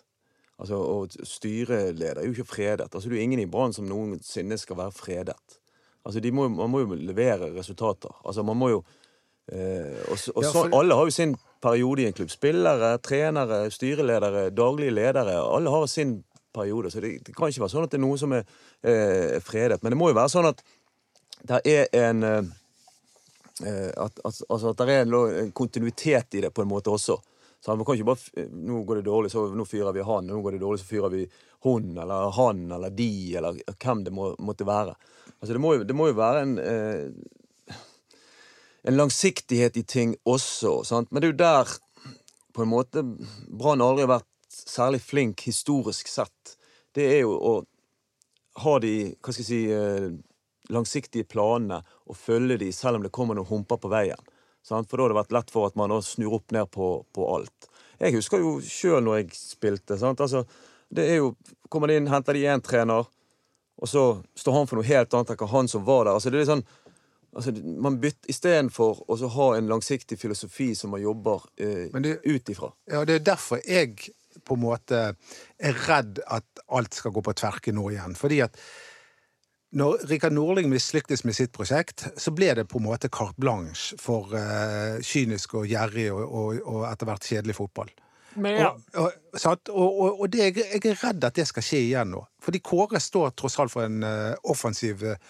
[0.59, 2.87] Altså, og styreleder er jo ikke fredet.
[2.95, 5.59] Altså, det er jo ingen i Brann som noensinne skal være fredet.
[6.07, 8.15] Altså, de må, man må jo levere resultater.
[8.25, 8.81] Altså, man må jo
[9.53, 12.31] eh, og, så- og Ja, så, for- Alle har jo sin periode i en klubb.
[12.31, 15.39] Spillere, trenere, styreledere, daglige ledere.
[15.43, 16.19] Alle har sin
[16.55, 16.91] periode.
[16.91, 18.45] Så det, det kan ikke være sånn at det er noe som er
[18.83, 19.81] eh, fredet.
[19.83, 20.63] Men det må jo være sånn at
[21.49, 22.53] det er en eh,
[23.67, 27.19] eh, at, at, altså at det er en, kontinuitet i det på en måte også.
[27.59, 30.29] Så man kan ikke bare Nå går det dårlig, så nå fyrer vi han.
[30.31, 31.25] Nå går det dårlig, så fyrer vi
[31.67, 34.95] hun eller han eller de, eller hvem det må, måtte være.
[35.39, 37.09] Altså det må jo, det må jo være en eh,
[38.89, 40.83] en langsiktighet i ting også.
[40.85, 41.11] Sant?
[41.13, 41.73] Men det er jo der
[42.57, 46.55] på en måte Brann aldri har vært særlig flink historisk sett.
[46.97, 47.53] Det er jo å
[48.65, 50.09] ha de hva skal jeg si, eh,
[50.73, 54.33] langsiktige planene og følge de selv om det kommer noen humper på veien.
[54.65, 54.89] Sant?
[54.89, 57.69] For da har det vært lett for at man snur opp ned på, på alt.
[58.01, 60.01] Jeg husker jo sjøl når jeg spilte.
[60.01, 60.25] Sant?
[60.25, 60.47] Altså,
[60.89, 61.35] det er jo,
[61.69, 63.05] Kommer de inn, henter de én trener,
[63.77, 66.15] og så står han for noe helt annet enn han som var der.
[66.17, 66.69] Altså, det er litt sånn
[67.37, 71.93] Altså, man bytter Istedenfor å ha en langsiktig filosofi som man jobber eh,
[72.25, 72.71] ut ifra.
[72.89, 74.11] Ja, det er derfor jeg
[74.47, 75.01] på en måte
[75.59, 78.17] er redd at alt skal gå på tverke nå igjen.
[78.17, 78.57] Fordi at
[79.77, 83.99] når Rikard Nordling mislyktes med sitt prosjekt, så ble det på en måte carte blanche
[84.01, 87.93] for eh, kynisk og gjerrig og, og, og etter hvert kjedelig fotball.
[88.39, 89.69] Men ja, Og, og, sant?
[89.69, 92.23] og, og, og det, jeg, er redd at det skal skje igjen nå.
[92.45, 95.21] Fordi Kåre står tross alt for en uh, offensiv eh,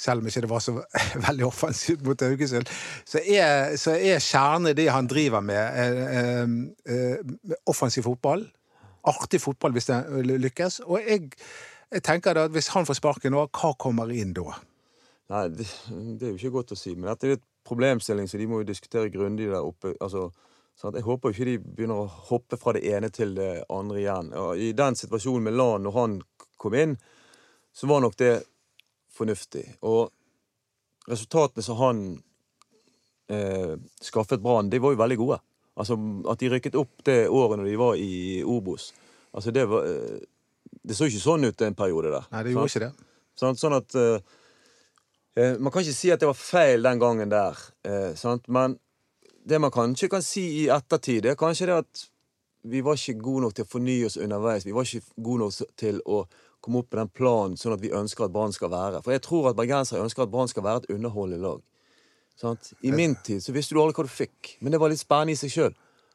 [0.00, 0.76] selv om ikke det var så
[1.26, 2.70] veldig offensivt mot Haugesund,
[3.04, 6.54] så er, så er kjernen det han driver med, eh,
[6.94, 8.46] eh, offensiv fotball.
[9.10, 10.00] Artig fotball hvis det
[10.40, 10.80] lykkes.
[10.86, 11.30] Og jeg,
[11.92, 14.58] jeg tenker da at hvis han får sparken nå, hva kommer inn da?
[15.30, 15.66] Nei, det,
[16.18, 16.96] det, er jo ikke godt å si.
[16.96, 19.94] Men dette er et problemstilling, så de må jo diskutere grundig der oppe.
[20.00, 20.30] altså
[20.80, 24.30] Sånn jeg håper ikke de begynner å hoppe fra det ene til det andre igjen.
[24.32, 26.14] Og I den situasjonen med Lan, når han
[26.60, 26.94] kom inn,
[27.76, 28.30] så var nok det
[29.20, 29.66] fornuftig.
[29.86, 30.10] Og
[31.10, 32.02] resultatene som han
[33.30, 35.38] eh, skaffet Brann, de var jo veldig gode.
[35.80, 35.96] Altså,
[36.28, 38.90] At de rykket opp det året når de var i Obos
[39.32, 40.20] altså det, var, eh,
[40.82, 42.28] det så ikke sånn ut en periode der.
[42.34, 42.76] Nei, det gjorde sant?
[42.76, 43.08] ikke det.
[43.40, 44.36] Sånn, sånn at eh,
[45.38, 48.48] eh, Man kan ikke si at det var feil den gangen der, eh, sant?
[48.48, 48.78] men
[49.46, 52.06] det man kanskje kan si i ettertid, det er kanskje det at
[52.70, 54.66] vi var ikke gode nok til å fornye oss underveis.
[54.68, 56.18] Vi var ikke gode nok til å
[56.60, 59.02] komme opp med den planen sånn at vi ønsker at Brann skal være.
[59.04, 61.62] For jeg tror at bergensere ønsker at Brann skal være et underholdende lag.
[62.40, 62.72] Sant?
[62.80, 65.36] I min tid så visste du aldri hva du fikk, men det var litt spennende
[65.36, 65.74] i seg sjøl.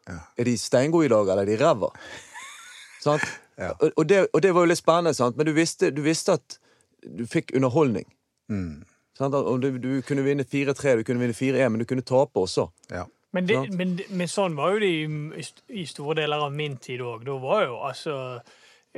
[0.09, 0.19] Ja.
[0.37, 1.91] Er de steingode i dag, eller er de ræva?
[3.05, 3.71] ja.
[3.73, 5.37] og, og, det, og, det, var jo litt spennende, sant?
[5.37, 6.59] men du visste, du visste at
[7.05, 8.07] du fikk underholdning.
[8.49, 8.85] Mm.
[9.19, 12.67] Og du, du, kunne vinne 4-3, du kunne vinne 4-1, men du kunne tape også.
[12.91, 13.05] Ja.
[13.35, 15.45] Men, det, men, men, sånn var jo det i,
[15.81, 17.25] i store deler av min tid òg.
[17.27, 18.15] Da var jo altså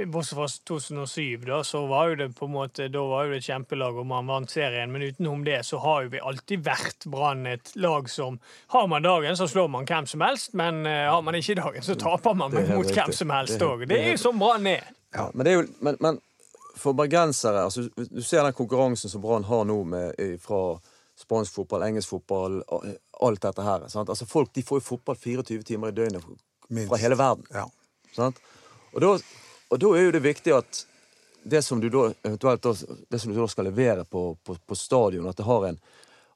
[0.05, 3.39] Bortsett fra 2007, da, så var jo det på en måte, da var jo det
[3.41, 4.91] et kjempelag, og man vant serien.
[4.93, 8.39] Men utenom det så har jo vi alltid vært Brann et lag som
[8.73, 11.83] Har man dagen, så slår man hvem som helst, men uh, har man ikke dagen,
[11.83, 12.93] så taper man mot riktig.
[12.93, 13.88] hvem som helst òg.
[13.88, 14.86] Det, det, er jo sånn Brann er.
[15.15, 16.21] Ja, men, det er jo, men, men
[16.77, 20.77] for bergensere altså, Du ser den konkurransen som Brann har nå med, fra
[21.17, 22.62] spansk fotball, engelsk fotball,
[23.25, 23.88] alt dette her.
[23.89, 24.10] Sant?
[24.10, 26.25] Altså Folk de får jo fotball 24 timer i døgnet
[26.69, 26.91] Minst.
[26.91, 27.47] fra hele verden.
[27.53, 27.65] Ja.
[28.93, 29.15] Og, da,
[29.69, 30.84] og, da, er jo det viktig at
[31.47, 35.38] det som du da det som du da skal levere på, på, på stadion, at
[35.38, 35.80] det har en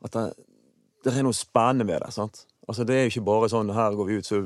[0.02, 0.24] at det,
[1.04, 2.12] det er noe spennende med det.
[2.16, 2.46] sant?
[2.68, 4.42] Altså Det er jo ikke bare sånn her går vi ut, så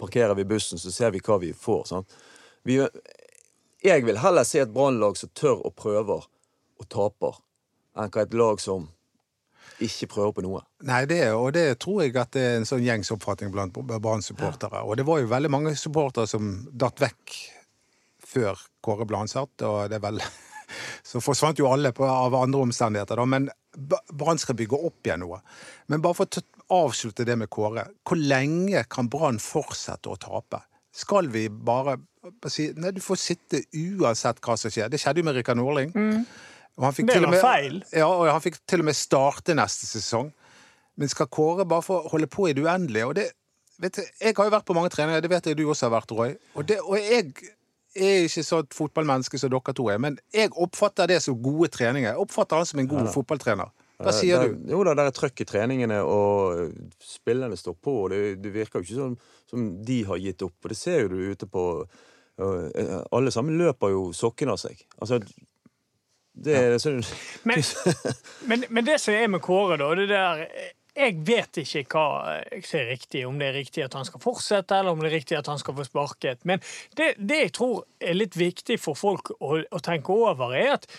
[0.00, 1.84] parkerer vi bussen, så ser vi hva vi får.
[1.90, 2.14] sant?
[2.62, 2.78] Vi,
[3.82, 6.26] jeg vil heller se et brannlag som tør og prøver
[6.80, 7.38] og taper,
[7.98, 8.88] enn hva et lag som
[9.80, 10.60] ikke prøver på noe.
[10.84, 14.82] Nei, det, og det tror jeg at det er en sånn gjengs oppfatning blant Brann-supportere.
[14.82, 14.84] Ja.
[14.84, 17.38] Og det var jo veldig mange supportere som datt vekk
[18.30, 20.22] før Kåre ble ansatt, og det er vel
[21.10, 23.24] Så forsvant jo alle på, av andre omstendigheter, da.
[23.26, 23.48] Men
[24.14, 25.40] Brann skal bygge opp igjen noe.
[25.90, 27.88] Men bare for å avslutte det med Kåre.
[28.06, 30.60] Hvor lenge kan Brann fortsette å tape?
[30.94, 31.96] Skal vi bare
[32.52, 34.92] si Nei, du får sitte uansett hva som skjer.
[34.92, 35.90] Det skjedde jo med Rikard Norling.
[35.96, 36.22] Mm
[36.80, 37.82] det var med, feil.
[37.92, 40.30] Ja, og han fikk til og med starte neste sesong.
[40.96, 43.06] Men skal Kåre bare få holde på i det uendelige?
[43.06, 43.26] Og det,
[43.80, 45.98] vet du, jeg har jo vært på mange treninger, det vet jeg du også har
[45.98, 46.36] vært, Roy.
[46.54, 47.34] Og, det, og jeg
[47.96, 51.70] er ikke så et fotballmenneske som dere to er, men jeg oppfatter det som gode
[51.74, 52.12] treninger.
[52.12, 53.72] Jeg oppfatter han som en god ja, fotballtrener.
[54.00, 54.62] Hva sier du?
[54.72, 56.70] Jo da, det er trøkk i treningene, og
[57.04, 57.96] spillerne står på.
[58.04, 59.18] og Det, det virker jo ikke sånn
[59.50, 60.56] som de har gitt opp.
[60.62, 61.64] Og det ser jo du ute på
[62.40, 64.80] Alle sammen løper jo sokken av seg.
[65.02, 65.18] Altså,
[66.40, 67.02] det er sånn
[67.44, 67.60] men,
[68.48, 70.46] men, men, det som er med Kåre, da det der,
[70.96, 74.80] Jeg vet ikke hva jeg ser riktig, om det er riktig at han skal fortsette,
[74.80, 76.42] eller om det er riktig at han skal få sparket.
[76.48, 76.62] Men
[76.98, 80.90] det, det jeg tror er litt viktig for folk å, å tenke over, er at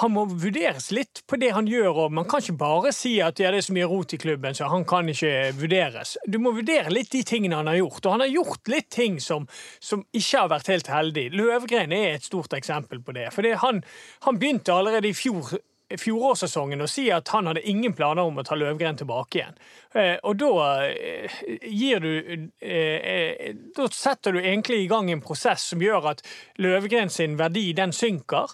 [0.00, 2.04] han må vurderes litt på det han gjør.
[2.04, 4.56] og Man kan ikke bare si at ja, det er så mye rot i klubben,
[4.56, 6.16] så han kan ikke vurderes.
[6.26, 8.00] Du må vurdere litt de tingene han har gjort.
[8.02, 9.46] Og han har gjort litt ting som,
[9.78, 11.28] som ikke har vært helt heldig.
[11.38, 13.28] Løvgren er et stort eksempel på det.
[13.34, 13.84] For han,
[14.26, 15.54] han, begynte allerede i fjor
[16.00, 19.58] fjorårssesongen og si at han hadde ingen planer om å ta Løvgren tilbake igjen.
[19.94, 20.52] Eh, og da
[20.88, 21.36] eh,
[21.68, 22.12] gir du
[22.60, 26.24] eh, Da setter du egentlig i gang en prosess som gjør at
[26.62, 28.52] Løvgren sin verdi den synker.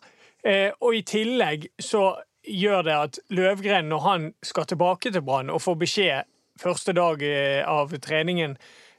[0.80, 2.14] Og i tillegg så
[2.48, 7.20] gjør det at Løvgren, når han skal tilbake til Brann og får beskjed første dag
[7.68, 8.56] av treningen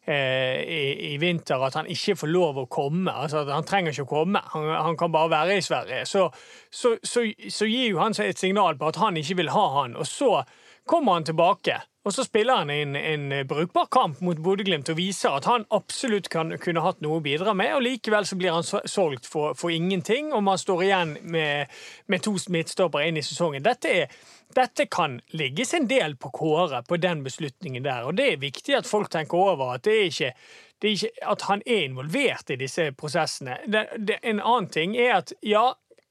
[0.07, 4.09] i, i, vinter at han ikke får lov å komme, altså han trenger ikke å
[4.09, 6.25] komme, han, han kan bare være i Sverige, så,
[6.73, 9.67] så, så, så gir jo han seg et signal på at han ikke vil ha
[9.77, 9.93] han.
[9.99, 10.41] Og så
[10.89, 11.77] kommer han tilbake.
[12.03, 15.67] Og så spiller han en, en eh, brukbar kamp mot Bodø-Glimt og viser at han
[15.69, 19.53] absolutt kan, kunne hatt noe å bidra med, og likevel så blir han solgt for,
[19.57, 21.69] for ingenting, og man står igjen med,
[22.09, 23.61] med to midtstoppere inn i sesongen.
[23.65, 24.17] Dette, er,
[24.57, 28.79] dette kan ligges en del på Kåre på den beslutningen der, og det er viktig
[28.79, 30.33] at folk tenker over at ikke
[30.81, 33.59] ikke at han er involvert i disse prosessene.
[33.69, 35.67] Det, det, en annen ting er at ja,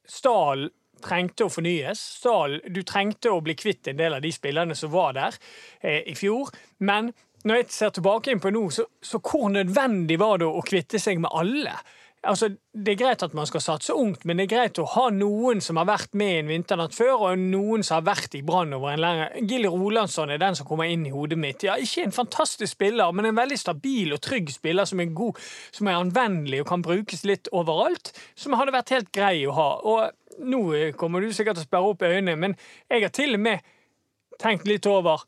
[0.07, 0.68] Stahl
[1.02, 2.02] trengte å fornyes.
[2.20, 5.40] Stahl, du trengte å bli kvitt en del av de spillerne som var der
[5.80, 6.52] eh, i fjor.
[6.78, 7.12] Men
[7.44, 11.00] når jeg ser tilbake inn på nå, så, så hvor nødvendig var det å kvitte
[11.00, 11.78] seg med alle?
[12.20, 15.06] Altså, Det er greit at man skal satse ungt, men det er greit å ha
[15.10, 18.76] noen som har vært med en vinternatt før, og noen som har vært i Brann
[18.76, 21.64] over en lengre Gilly Rolandsson er den som kommer inn i hodet mitt.
[21.64, 25.40] Ja, Ikke en fantastisk spiller, men en veldig stabil og trygg spiller som er god,
[25.72, 28.12] som er anvendelig og kan brukes litt overalt.
[28.36, 29.70] Som hadde vært helt grei å ha.
[29.80, 32.57] Og nå kommer du sikkert til å sperre opp øynene, men
[32.88, 33.68] jeg har til og med
[34.40, 35.22] tenkt litt over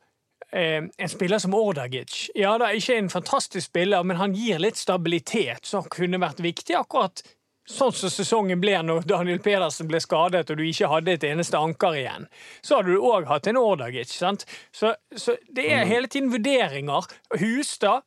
[0.52, 2.30] eh, en spiller som Ordagic.
[2.38, 6.76] Ja, da, ikke en fantastisk spiller, men han gir litt stabilitet, som kunne vært viktig
[6.78, 7.24] akkurat
[7.68, 11.58] sånn som sesongen ble når Daniel Pedersen ble skadet og du ikke hadde et eneste
[11.58, 12.26] anker igjen.
[12.62, 14.10] Så hadde du òg hatt en Ordagic.
[14.10, 14.46] sant?
[14.74, 17.06] Så, så det er hele tiden vurderinger.
[17.38, 18.02] Hustad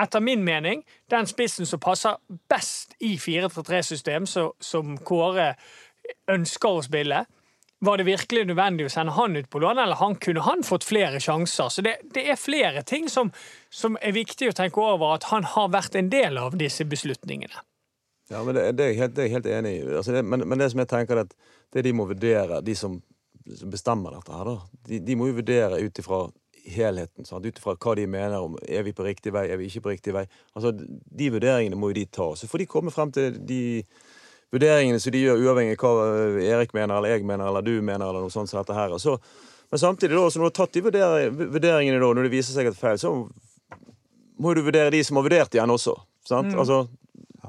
[0.00, 2.16] etter min mening, den spissen som passer
[2.48, 5.54] best i 4-3-3-system, som Kåre
[6.30, 7.24] ønsker å spille.
[7.80, 10.84] Var det virkelig nødvendig å sende han ut på lån, eller han, kunne han fått
[10.84, 11.70] flere sjanser?
[11.72, 13.30] Så det, det er flere ting som,
[13.72, 17.64] som, er viktig å tenke over, at han har vært en del av disse beslutningene.
[18.30, 19.86] Ja, men Det, det, er, jeg helt, enig i.
[19.88, 21.32] Altså det, men, men, det som jeg tenker er at
[21.72, 23.00] det de må vurdere, de som
[23.72, 26.20] bestemmer dette her, da, de, de må jo vurdere ut ifra
[26.68, 27.24] helheten.
[27.24, 27.46] Sant?
[27.46, 29.94] Ut ifra hva de mener om er vi på riktig vei, er vi ikke på
[29.94, 30.26] riktig vei.
[30.54, 32.28] Altså, De vurderingene må jo de ta.
[32.36, 33.62] Så får de komme frem til de
[34.54, 37.76] vurderingene som de gjør, uavhengig av hva eh, Erik mener, eller jeg mener, eller du
[37.78, 38.96] mener, eller noe sånt som dette her.
[39.02, 39.16] Så,
[39.70, 42.70] men samtidig, da, så når du har tatt de vurderingene, da, når det viser seg
[42.70, 43.14] at feil, så
[44.40, 45.94] må du vurdere de som har vurdert igjen også.
[46.26, 46.52] Sant?
[46.52, 46.62] Mm.
[46.62, 46.84] Altså,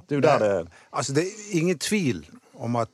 [0.07, 0.51] det er jo der det
[0.91, 2.25] Altså, det er ingen tvil
[2.61, 2.91] om at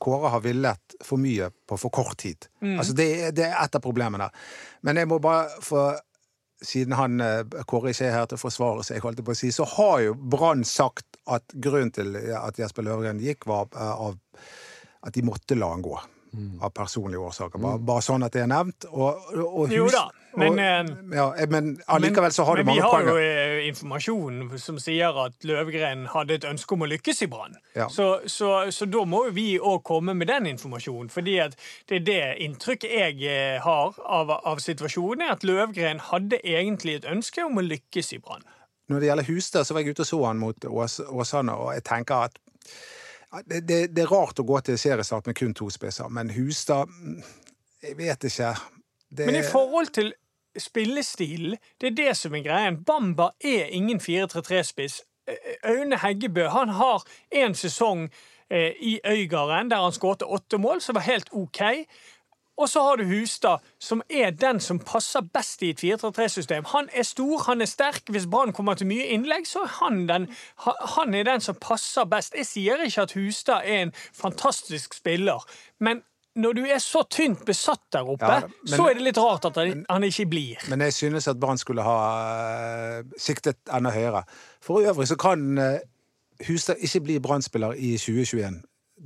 [0.00, 2.46] Kåre har villet for mye på for kort tid.
[2.64, 2.78] Mm.
[2.78, 4.30] Altså, det, det, er et av problemene.
[4.80, 5.90] Men jeg må bare få
[6.62, 9.50] siden han eh, Kåre ikke er her til å forsvare seg, holdt på å si,
[9.54, 14.18] så har jo Brann sagt at grunnen til at Jesper Løvgren gikk, var eh, av
[15.06, 15.96] at de måtte la han gå.
[16.30, 16.60] Mm.
[16.62, 17.58] Av personlige årsaker.
[17.58, 17.86] Bare, mm.
[17.88, 18.86] bare, sånn at det er nevnt.
[18.92, 20.04] Og, og hus, jo da,
[20.38, 23.06] men, og, eh, ja, men allikevel så har du mange poeng.
[23.06, 27.24] Men vi har jo informasjon som sier at Løvgren hadde et ønske om å lykkes
[27.26, 27.58] i Brann.
[27.74, 27.88] Ja.
[27.92, 31.10] Så, så, så, da må jo vi òg komme med den informasjonen.
[31.10, 36.40] fordi at det er det inntrykket jeg har av, av situasjonen, er at Løvgren hadde
[36.44, 38.46] egentlig et ønske om å lykkes i Brann.
[38.90, 41.84] Når det gjelder Hustad, så var jeg ute og så han mot Åsane, og jeg
[41.86, 42.40] tenker at
[43.46, 46.90] det, det, det, er rart å gå til seriestart med kun to spisser, men Hustad
[46.90, 47.20] mm,
[47.80, 48.50] Jeg vet ikke.
[49.08, 49.26] Det...
[49.26, 50.10] Men i forhold til
[50.58, 52.84] spillestilen, det er det som er greien.
[52.84, 55.02] Bamba er ingen 4-3-3-spiss.
[55.64, 58.08] Aune Heggebø han har en sesong
[58.50, 61.62] eh, i Øygarden der han skåret åtte mål, som var helt OK.
[62.60, 66.64] Og så har du Hustad, som er den som passer best i et 4-3-3-system.
[66.74, 68.02] Han er stor, han er sterk.
[68.08, 70.28] Hvis Brann kommer til mye innlegg, så er han, den,
[70.96, 72.36] han er den som passer best.
[72.36, 75.46] Jeg sier ikke at Hustad er en fantastisk spiller,
[75.80, 76.02] men
[76.38, 79.48] når du er så tynt besatt der oppe, ja, men, så er det litt rart
[79.48, 80.66] at han, han ikke blir.
[80.70, 81.96] Men jeg synes at Brann skulle ha
[83.00, 84.22] uh, siktet enda høyere.
[84.62, 85.80] For øvrig så kan uh,
[86.46, 88.60] Hustad ikke bli Brann-spiller i 2021.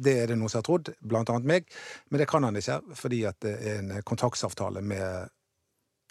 [0.04, 1.72] Det er det noen som har trodd, blant annet meg,
[2.10, 5.32] men det kan han ikke fordi at det er en kontraktsavtale med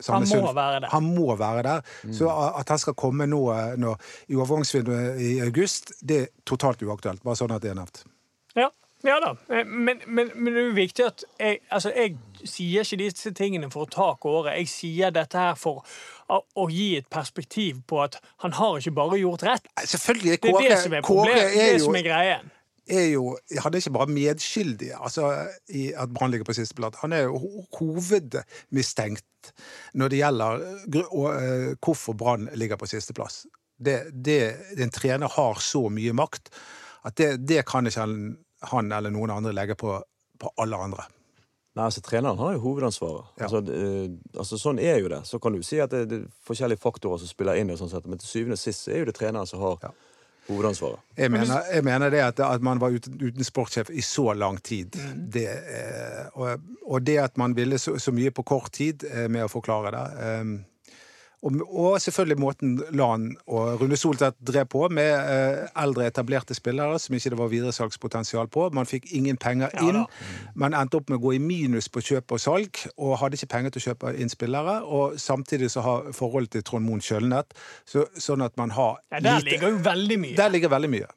[0.04, 0.89] han må være der.
[0.89, 1.82] Han må være der.
[2.04, 2.13] Mm.
[2.17, 3.41] Så at han skal komme nå,
[3.80, 3.93] nå
[4.28, 7.21] i overgangsvinduet i august, det er totalt uaktuelt.
[7.23, 8.02] Bare sånn at det er nevnt.
[8.58, 8.71] Ja,
[9.04, 9.34] ja da.
[9.66, 13.70] Men, men, men, det er jo viktig at jeg, altså, jeg sier ikke disse tingene
[13.74, 14.56] for å ta Kåre.
[14.60, 15.84] Jeg sier dette her for
[16.30, 19.72] å gi et perspektiv på at han har ikke bare gjort rett.
[19.84, 21.56] Selvfølgelig, Kåre, det er det som er problemet.
[21.56, 22.52] Er det som er greien
[22.88, 27.00] er jo Han er ikke bare medskyldig altså, i at Brann ligger på siste plass.
[27.02, 29.54] Han er jo hovedmistenkt
[29.94, 30.63] når det gjelder
[30.96, 33.46] uh, hvorfor Brann ligger på sisteplass.
[33.78, 36.52] Det, det, en trener har så mye makt
[37.04, 38.38] at det, det kan ikke han,
[38.71, 39.97] han, eller noen andre legger på,
[40.39, 41.06] på alle andre.
[41.73, 43.34] Nei, altså Treneren har jo hovedansvaret.
[43.39, 43.47] Ja.
[43.47, 43.78] Altså, det,
[44.38, 45.23] altså, sånn er jo det.
[45.26, 48.06] Så kan du si at det, er forskjellige faktorer som spiller inn, og sånn sett,
[48.10, 49.93] men til syvende og sist er jo det treneren som har ja
[50.47, 50.99] hovedansvaret.
[51.17, 54.60] Jeg mener, jeg mener det at, at, man var uten, uten, sportssjef i så lang
[54.63, 54.95] tid.
[54.95, 55.23] Mm.
[55.32, 59.30] Det, eh, og, og, det at man ville så, så, mye på kort tid eh,
[59.32, 60.43] med å forklare det eh,
[61.44, 67.00] og, og, selvfølgelig måten Lan og Rune Soltvedt drev på, med eh, eldre, etablerte spillere
[67.00, 68.70] som ikke det var videresalgspotensial på.
[68.76, 70.00] Man fikk ingen penger inn.
[70.00, 70.06] Ja,
[70.56, 73.52] man endte opp med å gå i minus på kjøp og salg, og hadde ikke
[73.58, 74.78] penger til å kjøpe inn spillere.
[74.88, 77.52] Og samtidig så har forholdet til Trond Moen kjølnet,
[77.84, 80.40] så, sånn at man har ja, Der lite, ligger jo veldig mye.
[80.40, 81.12] Der ligger veldig mye.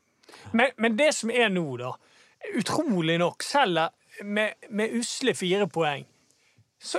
[0.50, 1.94] Men, men det som er nå, da,
[2.58, 3.86] utrolig nok, selv
[4.26, 6.06] med, med usle fire poeng,
[6.82, 6.98] så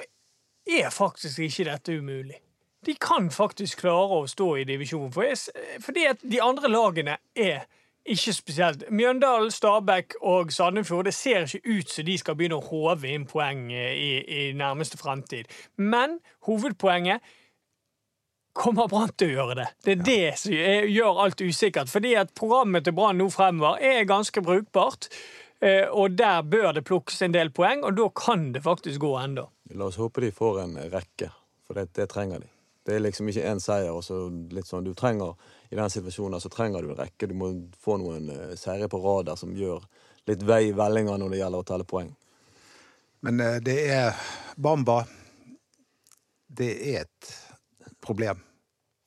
[0.67, 2.39] er faktisk ikke dette umulig
[2.87, 5.11] de kan faktisk klare å stå i divisjonen.
[5.13, 7.65] For jeg, fordi at de andre lagene er
[8.07, 8.85] ikke spesielt.
[8.89, 13.25] Mjøndalen, Stabæk og Sandefjord det ser ikke ut som de skal begynne å håve inn
[13.27, 15.51] poeng i, i nærmeste fremtid.
[15.75, 17.25] Men hovedpoenget
[18.57, 19.67] kommer Brann til å gjøre det?
[19.83, 21.91] Det er det som gjør alt usikkert.
[21.91, 25.11] Fordi at programmet til Brann nå fremover er ganske brukbart.
[25.59, 29.17] eh, Og der bør det plukkes en del poeng, og da kan det faktisk gå
[29.19, 29.49] enda.
[29.75, 31.29] La oss håpe de får en rekke,
[31.67, 32.49] for det, det trenger de.
[32.87, 33.91] Det er liksom ikke én seier.
[33.91, 35.35] og så litt sånn, du trenger,
[35.71, 37.27] I den situasjonen så trenger du en rekke.
[37.27, 37.51] Du må
[37.83, 39.83] få noen uh, seire på rad der som gjør
[40.27, 42.13] litt vei i vellinga når det gjelder å telle poeng.
[43.25, 44.15] Men eh, det er
[44.55, 45.01] Bamba
[46.47, 47.33] Det er et
[48.03, 48.39] problem.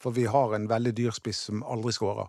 [0.01, 2.29] For vi har en veldig dyr spiss som aldri skårer.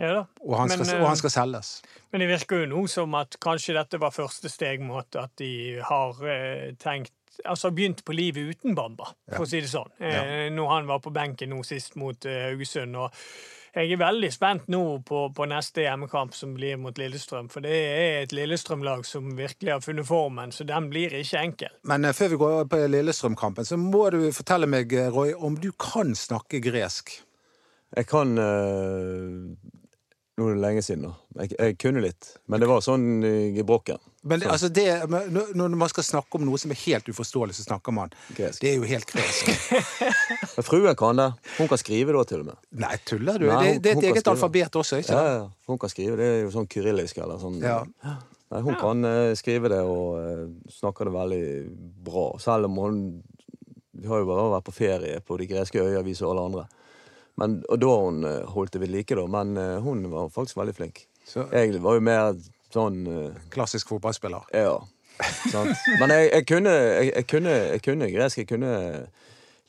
[0.00, 0.20] Ja da.
[0.46, 1.70] Og han skal, Men, og eh, han skal selges.
[2.10, 5.80] Men det virker jo nå som at kanskje dette var første steg mot at de
[5.84, 9.92] har eh, tenkt Altså begynt på livet uten Bamba, for å si det sånn.
[10.02, 10.24] Ja.
[10.52, 12.96] Når han var på benken nå sist mot eh, Haugesund.
[12.96, 13.14] og
[13.70, 17.46] jeg er veldig spent nå på, på neste hjemmekamp, som blir mot Lillestrøm.
[17.52, 21.76] For det er et Lillestrøm-lag som virkelig har funnet formen, så den blir ikke enkel.
[21.86, 25.58] Men eh, før vi går på Lillestrøm-kampen, så må du fortelle meg, eh, Roy, om
[25.60, 27.14] du kan snakke gresk.
[27.94, 29.54] Jeg kan eh,
[30.40, 31.42] Nå er det lenge siden, da.
[31.42, 32.30] Jeg, jeg kunne litt.
[32.48, 33.98] Men det var sånn i gebrokken.
[34.22, 37.64] Men det, altså det, når man skal snakke om noe som er helt uforståelig, så
[37.66, 38.60] snakker man Gresk.
[38.60, 39.48] Det er jo helt gresk.
[40.56, 41.28] Men fruen kan det.
[41.58, 42.60] Hun kan skrive da, til og med.
[42.82, 43.46] Nei, tuller du?
[43.48, 44.34] Nei, det, hun- det er et eget skrive.
[44.34, 45.30] alfabet også, ikke sant?
[45.30, 45.46] ja.
[45.70, 46.18] Hun kan skrive.
[46.20, 47.60] Det er jo sånn kyrillisk eller sånn.
[47.64, 47.78] Ja.
[48.50, 50.44] Nei, hun kan uh, skrive det og uh,
[50.80, 51.42] snakker det veldig
[52.08, 52.26] bra.
[52.42, 53.00] Selv om hun
[54.00, 56.62] Vi har jo bare vært på ferie på de greske øyer, vi som alle andre.
[57.40, 59.24] Men, og da hun eh, holdt det ved like, da.
[59.32, 61.06] Men eh, hun var faktisk veldig flink.
[61.26, 62.34] Så Jeg var jo mer
[62.74, 64.44] sånn eh, klassisk fotballspiller.
[64.54, 64.76] Ja.
[65.50, 65.72] Sant?
[66.00, 68.42] Men jeg, jeg, kunne, jeg, jeg, kunne, jeg kunne gresk.
[68.44, 68.74] Jeg kunne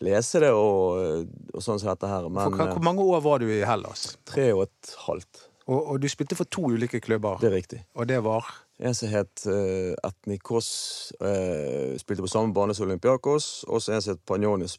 [0.01, 2.27] lese det og, og sånn som dette her.
[2.34, 4.15] Men hva- hvor mange år var du i Hellas?
[4.25, 5.47] tre og et halvt.
[5.71, 7.38] Og, og du spilte for to ulike klubber.
[7.41, 7.81] Det er riktig.
[7.95, 8.47] Og det var
[8.81, 10.67] En som het uh, Etnikos,
[11.21, 13.49] uh, spilte på samme bane som Olympiakos.
[13.69, 14.73] Og så en som het Panjonis,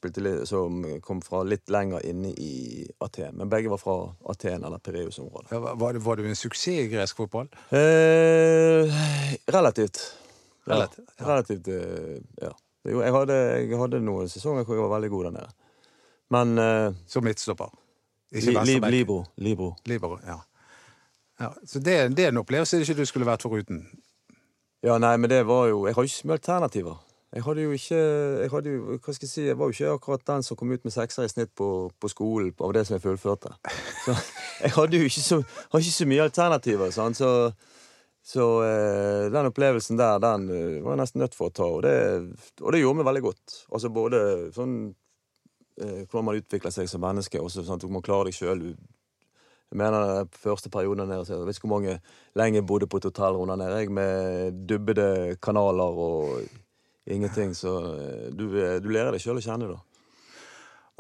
[0.50, 3.36] som kom fra litt lenger inne i Aten.
[3.38, 3.96] Men begge var fra
[4.34, 5.52] Aten eller Pireus-området.
[5.54, 7.46] var, var, var du en suksess i gresk fotball?
[7.70, 8.90] Uh,
[9.46, 10.02] relativt.
[10.66, 11.26] Ja, Relativt, ja.
[11.26, 11.66] relativt
[12.38, 12.52] ja.
[12.86, 15.54] Jo, jeg hadde, jeg hadde noen sesonger hvor jeg var veldig god der nede.
[16.30, 17.70] Men Som midtstopper?
[18.32, 18.94] Ikke li, li, venstreback?
[19.36, 19.74] Libro.
[19.90, 20.18] Libro.
[20.26, 20.38] Ja.
[21.42, 21.52] Ja.
[21.66, 23.84] Så det, det er en opplevelse ikke du skulle vært foruten.
[24.82, 27.00] Ja, nei, men det var jo Jeg har jo ikke mye alternativer.
[27.32, 27.98] Jeg hadde jo ikke
[28.42, 30.72] jeg hadde jo, Hva skal jeg si, jeg var jo ikke akkurat den som kom
[30.74, 31.68] ut med sekser i snitt på,
[32.00, 33.54] på skolen av det som jeg fullførte.
[34.04, 34.16] Så
[34.64, 35.38] jeg hadde jo ikke så,
[35.78, 36.92] ikke så mye alternativer.
[36.92, 37.30] Sånn, Så,
[38.34, 41.70] så eh, den opplevelsen der, den eh, var jeg nesten nødt for å ta.
[41.78, 41.94] Og det,
[42.60, 43.56] og det gjorde meg veldig godt.
[43.72, 44.20] Altså både
[44.52, 44.76] sånn
[45.80, 48.66] eh, hvordan man utvikler seg som menneske, og sånn at man klarer deg sjøl.
[49.72, 51.94] Jeg mener den første perioden der nede, så jeg vet ikke hvor mange
[52.36, 56.42] lenge jeg bodde på et hotellrom der nede, med dubbede kanaler og
[57.08, 59.80] ingenting, så eh, du, eh, du lærer deg sjøl å kjenne, da.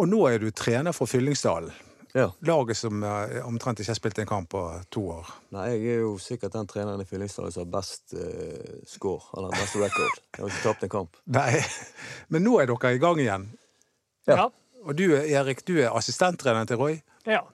[0.00, 1.70] Og nå er du trener for Fyllingsdalen.
[2.16, 2.30] Ja.
[2.48, 5.28] Laget som eh, omtrent ikke har spilt en kamp på to år.
[5.52, 9.52] Nei, jeg er jo sikkert den treneren i Fyllingsdalen som har best eh, score, eller
[9.56, 10.20] best record.
[10.32, 11.22] Jeg har ikke tapt en kamp.
[11.38, 11.60] Nei,
[12.32, 13.48] Men nå er dere i gang igjen.
[14.28, 14.36] Ja.
[14.36, 14.50] Ja.
[14.82, 17.02] Og du, Erik, du er assistenttreneren til Roy.
[17.28, 17.44] ja.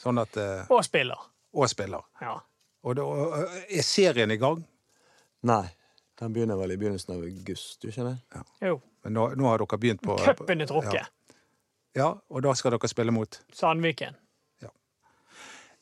[0.00, 1.18] Sånn at, eh, Og spiller.
[1.54, 2.04] og spiller.
[2.20, 2.36] Ja.
[2.84, 3.04] Og da,
[3.68, 4.64] er serien i gang?
[5.42, 5.64] Nei.
[6.16, 8.20] Den begynner vel i begynnelsen av august, du skjønner?
[8.64, 8.78] Jo.
[9.04, 10.94] Men nå, nå har dere begynt på Cupen er trukket.
[10.94, 11.36] Ja.
[11.94, 14.16] ja, og da skal dere spille mot Sandviken.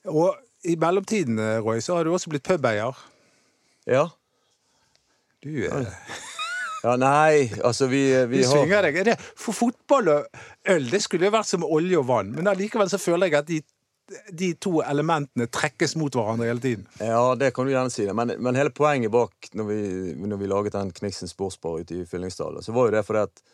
[0.05, 0.37] Og
[0.69, 2.97] i mellomtiden, eh, Roy, så har du også blitt pubeier.
[3.89, 4.09] Ja.
[5.41, 5.87] Du, eh,
[6.85, 8.97] Ja, nei, altså vi, du vi har svinger deg.
[9.01, 10.27] Er det, for fotball og
[10.69, 13.49] øl det skulle jo vært som olje og vann, men allikevel så føler jeg at
[13.49, 13.63] de,
[14.33, 16.87] de to elementene trekkes mot hverandre hele tiden.
[17.01, 18.05] Ja, det kan du gjerne si.
[18.13, 19.81] Men, men hele poenget bak når vi,
[20.21, 23.45] når vi laget den Kniksen sportsbar ute i Fyllingsdalen, så var jo det fordi at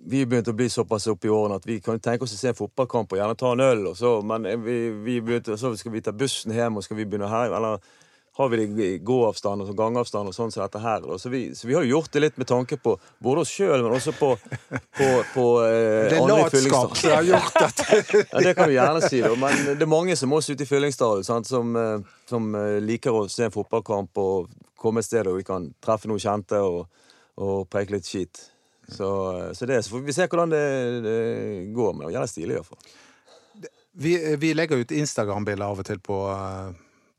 [0.00, 2.48] vi begynte å bli såpass oppe i årene at vi kan tenke oss å se
[2.52, 3.82] en fotballkamp og gjerne ta en øl.
[3.92, 7.04] Og så, men vi, vi begynte, så skal vi ta bussen hjem og skal vi
[7.04, 7.84] begynne her, eller
[8.40, 11.04] har vi det i gåavstand og gangavstand og sånn som dette her.
[11.20, 13.84] Så vi, så vi har jo gjort det litt med tanke på både oss sjøl,
[13.84, 14.30] men også på,
[14.98, 17.88] på, på eh, Det er latskap som har gjort dette.
[18.32, 19.34] Ja, Det kan du gjerne si, da.
[19.38, 23.26] Men det er mange som oss ute i Fyllingsdalen som, eh, som eh, liker å
[23.30, 24.50] se en fotballkamp og
[24.80, 26.86] komme et sted og vi kan treffe noen kjente og,
[27.40, 28.46] og preke litt skit.
[28.90, 30.66] Så, eh, så, det, så får vi se hvordan det,
[31.06, 31.18] det
[31.76, 31.92] går.
[31.94, 32.94] Men det er gjerne stilig, iallfall.
[33.92, 36.22] vi, vi legger ut Instagram-bilder av og til på,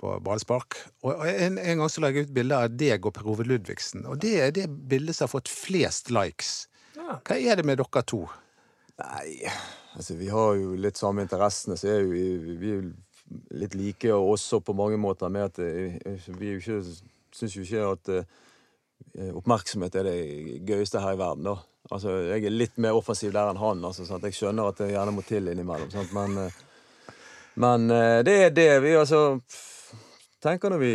[0.02, 0.80] på ballspark.
[1.06, 4.08] Og en, en gang så la jeg ut bilder av deg og Per Ove Ludvigsen.
[4.10, 6.66] Og det er det bildet som har fått flest likes.
[6.98, 8.26] Hva er det med dere to?
[9.02, 9.38] Nei,
[9.96, 12.92] altså vi har jo litt samme interessene, så er jo vi, vi er jo
[13.62, 15.96] litt like og også på mange måter med at eh,
[16.36, 16.82] vi er jo ikke
[17.36, 20.18] syns jo ikke at eh, oppmerksomhet er det
[20.68, 21.58] gøyeste her i verden, da.
[21.92, 23.82] Altså, jeg er litt mer offensiv der enn han.
[23.88, 24.24] Altså, sant?
[24.28, 25.90] Jeg skjønner at det gjerne må til innimellom.
[25.92, 26.14] Sant?
[26.16, 27.16] Men, eh,
[27.60, 29.40] men eh, det er det vi altså
[30.42, 30.94] tenker når vi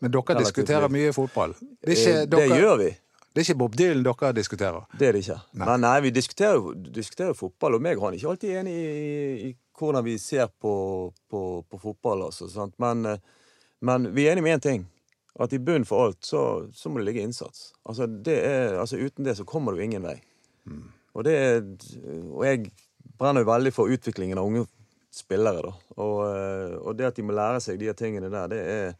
[0.00, 1.54] Men dere diskuterer mye fotball.
[1.60, 2.88] Det Eh, ikke, Det dere, gjør vi.
[3.34, 4.84] det er ikke Bob Dylan dere diskuterer.
[4.98, 5.38] Det er det ikke.
[5.54, 5.66] Nei.
[5.66, 9.48] Men nei, vi diskuterer diskuterer fotball, og meg og han er ikke alltid enig i,
[9.50, 11.40] i hvordan vi ser på, på,
[11.70, 12.26] på fotball.
[12.30, 12.74] Altså, sant?
[12.78, 13.18] Men, eh,
[13.80, 14.86] men vi er enige med én ting.
[15.38, 17.72] At i bunnen for alt så, så må det ligge innsats.
[17.84, 20.16] Altså, det er, altså Uten det så kommer du ingen vei.
[21.14, 21.60] Og, det er,
[22.32, 22.70] og jeg
[23.18, 24.64] brenner jo veldig for utviklingen av unge
[25.16, 25.62] spillere.
[25.66, 25.74] da.
[25.96, 28.96] Og, eh, og det at de må lære seg de tingene der, det er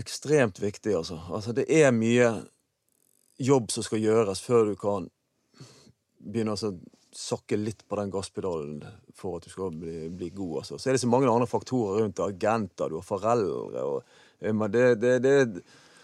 [0.00, 1.20] ekstremt viktig, altså.
[1.30, 2.30] Altså, det er mye
[3.42, 5.08] jobb som skal gjøres før du kan
[6.22, 6.74] begynne å altså,
[7.12, 8.80] sakke litt på den gasspedalen
[9.16, 10.62] for at du skal bli, bli god.
[10.62, 10.78] Altså.
[10.78, 12.28] Så er det så mange andre faktorer rundt det.
[12.32, 13.98] Agenter, du har foreldre og
[14.40, 15.34] eh, det, det, det,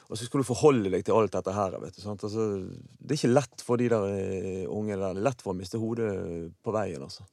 [0.08, 1.78] Og så skal du forholde deg til alt dette her.
[1.80, 2.04] Vet du?
[2.12, 2.48] Altså,
[3.00, 5.16] det er ikke lett for de der eh, unge der.
[5.16, 6.10] Det er lett for å miste hodet
[6.60, 7.24] på veien, altså.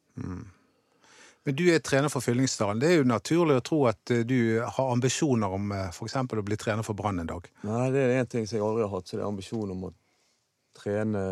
[1.46, 2.80] Men du er trener for Fyllingsdalen.
[2.82, 6.16] Det er jo naturlig å tro at eh, du har ambisjoner om f.eks.
[6.18, 7.46] å bli trener for Brann en dag.
[7.68, 9.84] Nei, det er én ting som jeg aldri har hatt, så det er ambisjon om
[9.86, 9.92] å
[10.76, 11.22] trene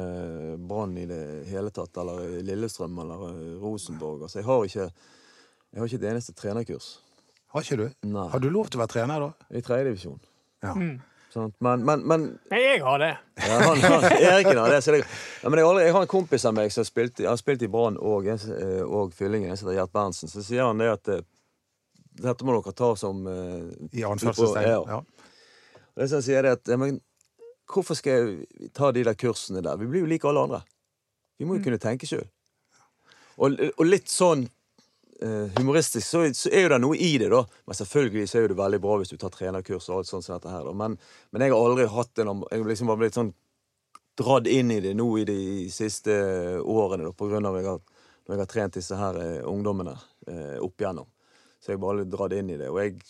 [0.71, 4.23] Brann i det hele tatt, eller Lillestrøm eller eh, Rosenborg.
[4.29, 4.87] Altså, jeg har ikke,
[5.75, 6.93] jeg har ikke et eneste trenerkurs.
[7.55, 7.89] Har ikke du?
[8.15, 8.29] Nei.
[8.31, 9.51] Har du lov til å være trener, da?
[9.51, 10.23] I tredjedivisjon.
[10.65, 10.73] Ja.
[10.73, 11.11] Sant?
[11.64, 13.11] Men, men, men Nei, jeg har det.
[13.43, 14.80] ja, han, han, Eriken har det.
[14.85, 17.20] Så det ja, men jeg, aldri, jeg har en kompis av meg som har spilt,
[17.20, 20.30] i- har spilt i Brann og, eh, og Fyllingen, en som heter Gjert Berntsen.
[20.30, 21.24] Så sier han det at eh,
[22.22, 24.68] dette må dere ta som eh, I anførselstegn.
[24.70, 24.85] Ja.
[24.99, 25.01] Ja.
[25.95, 27.01] Det som han sier er at ja, men,
[27.74, 29.78] Hvorfor skal jeg ta de der kursene der?
[29.80, 30.59] Vi blir jo like alle andre.
[31.41, 32.26] Vi må jo kunne tenke sjøl.
[33.41, 34.45] Og, og litt sånn
[35.21, 37.45] humoristisk så, så er jo det noe i det, da.
[37.69, 40.27] Men selvfølgelig så er jo det veldig bra hvis du tar trenerkurs og alt sånt
[40.27, 40.67] som dette her.
[40.75, 40.97] Men,
[41.31, 43.33] men jeg har aldri hatt en Jeg liksom blitt sånn
[44.15, 46.15] dratt inn i det nå i de siste
[46.61, 47.81] årene, da, på grunn av jeg har,
[48.25, 49.95] når jeg har trent disse her eh, ungdommene
[50.31, 51.09] eh, opp igjennom.
[51.61, 52.71] Så jeg har bare dratt inn i det.
[52.71, 53.01] Og jeg,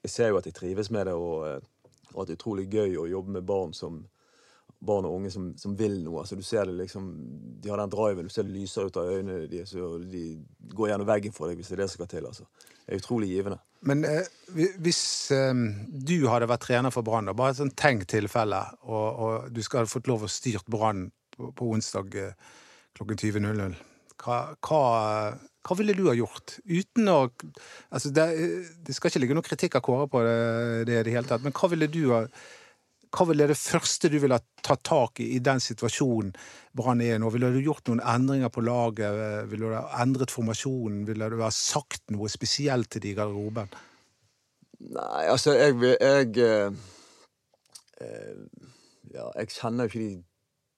[0.00, 2.68] jeg ser jo at jeg trives med det, og, eh, og at det er utrolig
[2.70, 4.04] gøy å jobbe med barn som
[4.80, 6.22] barn og unge som, som vil noe.
[6.22, 7.10] Altså, du ser det liksom,
[7.60, 10.24] De har den driven, du ser det lyser ut av øynene deres, og de
[10.72, 12.28] går gjennom veggen for deg hvis det er det som skal til.
[12.30, 12.48] altså.
[12.86, 13.60] Det er utrolig givende.
[13.86, 14.30] Men eh,
[14.80, 15.02] hvis
[15.36, 15.52] eh,
[15.88, 19.84] du hadde vært trener for Brann, bare et sånn tenkt tilfelle, og, og du skal
[19.84, 22.56] ha fått lov å styrt Brann på, på onsdag eh,
[22.96, 23.76] klokken 20.00,
[24.20, 24.80] hva, hva,
[25.64, 26.58] hva ville du ha gjort?
[26.68, 27.18] Uten å
[27.88, 28.26] altså det,
[28.84, 30.34] det skal ikke ligge noe kritikk av Kåre på det,
[30.82, 32.24] i det hele tatt, men hva ville du ha
[33.10, 36.30] hva ville det første du ville tatt tak i i den situasjonen
[36.78, 37.30] Brann er nå?
[37.34, 39.48] Ville du gjort noen endringer på laget?
[39.50, 41.02] Ville du ha endret formasjonen?
[41.08, 43.72] Ville du ha sagt noe spesielt til de i garderoben?
[44.80, 46.72] Nei, altså, jeg vil Jeg, eh,
[48.00, 48.38] eh,
[49.12, 50.22] ja, jeg kjenner jo ikke de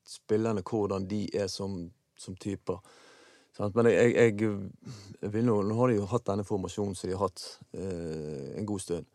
[0.08, 1.84] spillerne, hvordan de er som,
[2.18, 2.80] som typer.
[3.74, 4.56] Men jeg, jeg,
[5.22, 7.44] jeg vil nå, nå har de jo hatt denne formasjonen som de har hatt
[7.76, 9.06] eh, en god stund.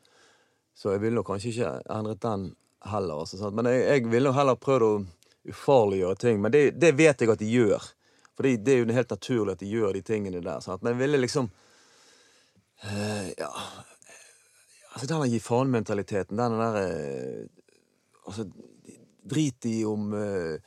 [0.78, 2.52] Så jeg ville kanskje ikke endret den
[2.86, 3.24] heller.
[3.24, 3.52] Også?
[3.52, 4.94] Men jeg, jeg ville heller prøvd å
[5.48, 6.42] ufarliggjøre ting.
[6.42, 7.92] Men det, det vet jeg at de gjør.
[8.38, 10.62] For det er jo helt naturlig at de gjør de tingene der.
[10.62, 10.84] Sant?
[10.84, 11.52] Men jeg ville liksom
[12.86, 13.52] eh, Ja
[14.98, 17.42] Altså den der gi faen-mentaliteten, den der eh,
[18.28, 18.48] Altså,
[19.30, 20.58] drit i om eh,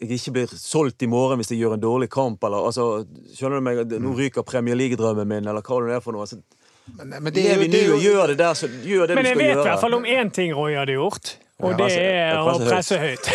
[0.00, 3.62] jeg ikke blir solgt i morgen hvis jeg gjør en dårlig kamp, eller altså Skjønner
[3.62, 3.94] du meg?
[4.02, 6.26] Nå ryker Premier League-drømmen min, eller hva det er for noe.
[6.26, 6.42] Altså,
[6.86, 9.26] Men, men det er jo, det er jo gjør det der, så gjør det Men
[9.26, 11.32] du jeg vet i hvert fall om én ting Roy hadde gjort,
[11.64, 13.30] og det er å presse høyt.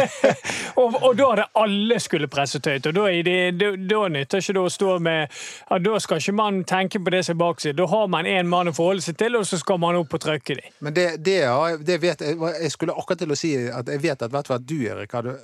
[0.80, 4.42] og, og da hadde alle skulle presset høyt, og da, er det, da, da nytter
[4.42, 7.40] ikke det å stå med ja, Da skal ikke man tenke på det som er
[7.44, 7.76] bak seg.
[7.78, 10.24] Da har man én mann å forholde seg til, og så skal man opp og
[10.26, 10.74] trykke dem.
[10.84, 14.02] Men det, det, ja, det vet jeg Jeg skulle akkurat til å si at jeg
[14.02, 15.38] vet at, vet du du, Erik, hadde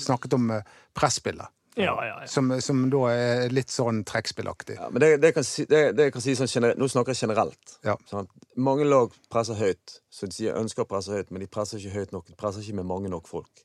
[0.00, 1.48] snakket om eh, presspillet.
[1.78, 2.28] Ja, ja, ja.
[2.28, 4.76] Som, som da er litt sånn trekkspillaktig.
[4.76, 7.24] Ja, men det, det, kan si, det, det kan si sånn generelt, Nå snakker jeg
[7.24, 7.76] generelt.
[7.86, 7.96] Ja.
[8.10, 8.28] Sant?
[8.60, 11.96] Mange lag presser høyt, så de sier ønsker å presse høyt, men de presser ikke
[11.96, 12.28] høyt nok.
[12.28, 13.64] De presser ikke med mange nok folk.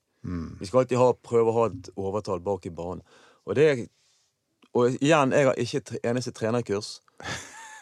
[0.60, 3.04] Vi skal alltid ha, prøve å ha et overtall bak i banen.
[3.46, 3.88] Og, det,
[4.76, 6.98] og igjen, jeg har ikke et eneste trenerkurs.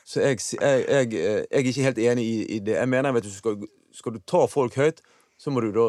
[0.05, 2.75] Så jeg, jeg, jeg, eh, jeg er ikke helt enig i, i det.
[2.77, 3.55] Jeg mener, at du, skal,
[3.93, 5.01] skal du ta folk høyt,
[5.41, 5.87] så må du da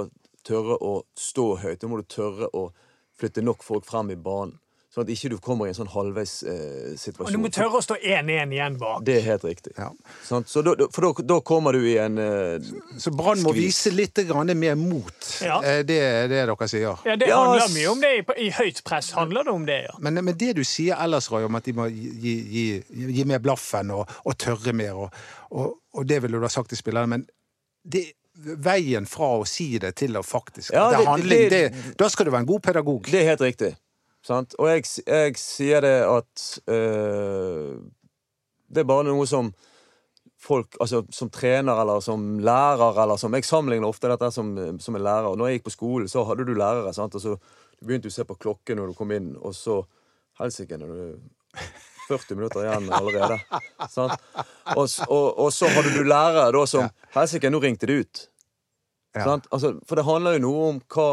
[0.49, 1.83] tørre å stå høyt.
[1.83, 2.71] Da må du tørre å
[3.21, 4.59] flytte nok folk frem i banen.
[4.97, 7.83] Sånn at ikke du kommer i en sånn halvveis eh, Og du må tørre å
[7.85, 9.03] stå 1-1 igjen bak.
[9.05, 9.75] Det er helt riktig.
[9.77, 9.91] Ja.
[10.25, 12.65] Sånn, Så da, for da, da kommer du i en eh,
[12.97, 13.67] Så Brann må Skvis.
[13.67, 15.29] vise litt grann mer mot.
[15.45, 15.59] Ja.
[15.61, 16.97] Eh, Det er det dere sier.
[17.05, 18.13] Ja, Det Ja, handler mye om det.
[18.23, 19.99] I, I høyt press handler det om det, ja.
[20.01, 22.67] Men, men det du sier ellers, Roy, om at de må gi, gi,
[23.19, 25.13] gi mer blaffen og, og tørre mer, og,
[25.51, 27.27] og, og det ville du ha sagt til spillerne, men
[27.85, 28.07] det,
[28.45, 32.09] veien fra å si det til å faktisk Ja, det, det- handling, det- det, Da
[32.09, 33.03] skal du være en god pedagog.
[33.11, 33.77] Det er helt riktig.
[34.27, 34.55] Sant?
[34.59, 37.77] Og jeg, jeg sier det at øh,
[38.69, 39.53] Det er bare noe som
[40.47, 44.95] folk Altså som trener eller som lærer eller som Jeg sammenligner ofte dette som, som
[44.99, 45.37] en lærer.
[45.37, 46.93] Når jeg gikk på skolen, så hadde du lærere.
[46.95, 47.15] Sant?
[47.15, 47.37] Og så
[47.83, 49.81] begynte du å se på klokken når du kom inn, og så
[50.39, 51.19] Helsike, når du
[52.09, 53.39] 40 minutter igjen allerede.
[54.77, 58.23] Og, og, og så hadde du lærere da som Helsike, nå ringte det ut.
[59.17, 59.39] Ja.
[59.51, 61.09] Altså, for det handler jo noe om hva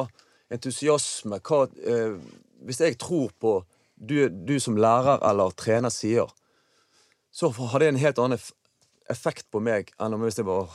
[0.53, 2.17] entusiasme hva, eh,
[2.63, 3.53] Hvis jeg tror på
[3.95, 6.27] du, du som lærer eller trener sier,
[7.31, 8.41] så har det en helt annen
[9.11, 10.67] effekt på meg enn om hvis jeg bare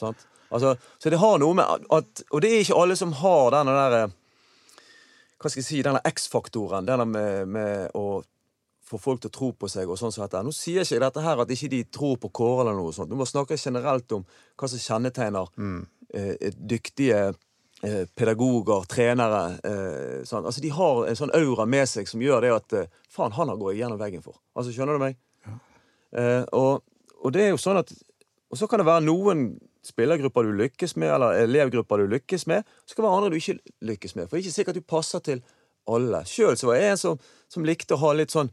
[0.00, 0.24] sant?
[0.50, 3.74] Altså, Så det har noe med at Og det er ikke alle som har denne
[3.74, 4.12] der eh,
[5.40, 6.86] Hva skal jeg si, denne X-faktoren.
[6.88, 8.22] Denne med, med å
[8.84, 9.88] få folk til å tro på seg.
[9.88, 10.42] og sånn som dette.
[10.44, 13.10] Nå sier ikke jeg dette her at ikke de tror på Kåre eller noe sånt.
[13.10, 14.24] Du må snakke generelt om
[14.60, 15.50] hva som kjennetegner
[16.14, 17.20] eh, dyktige
[17.82, 19.44] eh, pedagoger, trenere.
[19.64, 20.44] Eh, sånn.
[20.44, 23.52] Altså, de har en sånn aura med seg som gjør det at eh, Faen, han
[23.52, 24.40] har gått gjennom veggen for.
[24.54, 25.20] Altså, Skjønner du meg?
[26.14, 26.84] Eh, og,
[27.22, 27.88] og det er jo sånn at
[28.52, 29.48] Og så kan det være noen
[29.84, 32.68] spillergrupper du lykkes med, eller elevgrupper du lykkes med.
[32.86, 34.28] Så kan det være andre du ikke lykkes med.
[34.28, 35.42] For det er ikke sikkert du passer til
[35.90, 36.22] alle.
[36.28, 37.18] Sjøl var jeg en som,
[37.50, 38.52] som likte å ha litt sånn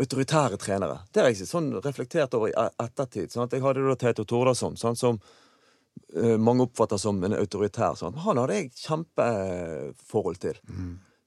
[0.00, 0.98] autoritære trenere.
[1.12, 3.32] Det har jeg sånn reflektert over i e- ettertid.
[3.32, 3.52] Sant?
[3.52, 7.98] Jeg hadde da Teto Tordasson, sånn som uh, mange oppfatter som en autoritær.
[8.00, 8.16] Sånn.
[8.24, 10.60] Han hadde jeg kjempeforhold til.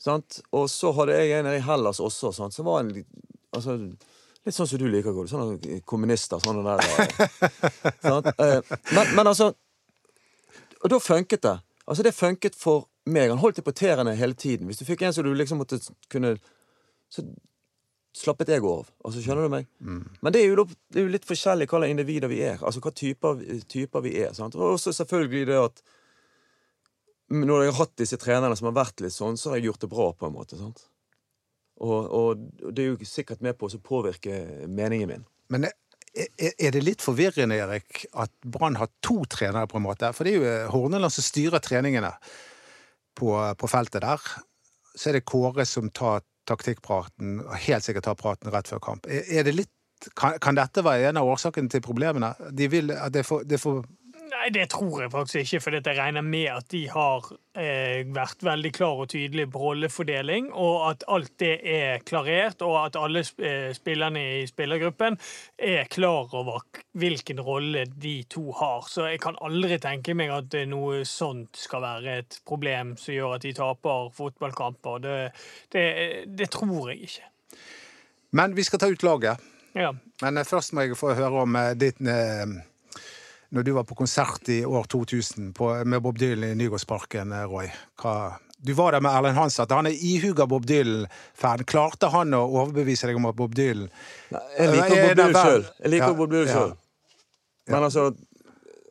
[0.02, 0.40] Sant?
[0.52, 2.94] Og så hadde jeg en i Hellas også, sånn, som var en
[3.56, 3.80] altså,
[4.46, 5.30] Litt sånn som du liker, Gode.
[5.32, 6.38] Sånne kommunister.
[6.38, 6.84] Sånne der?
[8.06, 8.60] Eh,
[8.94, 9.48] men, men altså
[10.84, 11.56] Og da funket det.
[11.88, 13.32] Altså, det funket for meg.
[13.32, 14.70] Han holdt det på tærne hele tiden.
[14.70, 15.80] Hvis du fikk en som du liksom måtte
[16.14, 16.36] kunne
[17.10, 17.26] Så
[18.16, 18.88] slappet jeg av.
[19.04, 19.68] Altså, skjønner du meg?
[20.24, 22.62] Men det er, jo, det er jo litt forskjellig hva slags individer vi er.
[22.64, 24.34] Altså hva typer, typer vi er.
[24.38, 24.56] Sant?
[24.56, 25.86] Og også selvfølgelig det at
[27.36, 29.86] når jeg har hatt disse trenerne som har vært litt sånn, så har jeg gjort
[29.86, 30.60] det bra, på en måte.
[30.60, 30.86] sant?
[31.84, 35.26] Og, og det er jo sikkert med på å påvirke meningen min.
[35.52, 35.68] Men
[36.16, 40.14] er det litt forvirrende, Erik, at Brann har to trenere, på en måte?
[40.16, 42.14] For det er jo eh, Horneland som styrer treningene
[43.18, 44.24] på, på feltet der.
[44.96, 49.10] Så er det Kåre som tar taktikkpraten, og helt sikkert ta praten rett før kamp.
[49.10, 52.34] Er, det litt kan, kan dette være en av årsakene til problemene?
[52.52, 53.84] De vil at det får, det får
[54.46, 57.24] Nei, det tror jeg faktisk ikke, for jeg regner med at de har
[57.58, 62.76] eh, vært veldig klar og tydelig på rollefordeling, og at alt det er klarert, og
[62.84, 65.18] at alle eh, spillerne i spillergruppen
[65.58, 66.62] er klar over
[66.94, 68.86] hvilken rolle de to har.
[68.86, 73.18] Så jeg kan aldri tenke meg at eh, noe sånt skal være et problem som
[73.18, 75.02] gjør at de taper fotballkamper.
[75.08, 75.18] Det,
[75.74, 75.88] det,
[76.38, 77.34] det tror jeg ikke.
[78.38, 79.50] Men vi skal ta ut laget.
[79.74, 79.90] Ja.
[80.22, 82.60] Men eh, først må jeg få høre om ditt eh,
[83.56, 87.46] Når du var på konsert i år 2000 på, med Bob Dylan i Nygårdsparken, eh,
[87.48, 87.70] Roy.
[88.02, 89.68] Hva, du var der med Erlend Hansson.
[89.70, 91.64] Han er ihuga Bob Dylan-fan.
[91.64, 93.88] Klarte han å overbevise deg om at Bob Dylan
[94.32, 95.68] Jeg liker Er Bob Dylan sjøl.
[95.84, 96.58] Jeg liker Ja, Bob Dylan ja.
[96.58, 96.76] selv.
[97.72, 98.06] Men altså,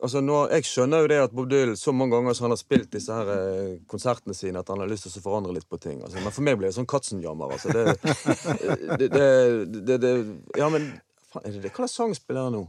[0.01, 2.61] altså nå, Jeg skjønner jo det at Bob Dylan så mange ganger som han har
[2.63, 5.77] spilt disse her eh, konsertene sine, at han har lyst til å forandre litt på
[5.77, 6.01] ting.
[6.01, 6.17] Altså.
[6.25, 7.53] Men for meg ble det sånn Katzenjammer.
[7.53, 7.69] Altså.
[8.95, 9.29] Det, det,
[9.85, 10.17] det, det,
[10.57, 10.95] Ja, men
[11.29, 11.75] faen, er det det?
[11.75, 12.67] Hva slags sang spiller han nå?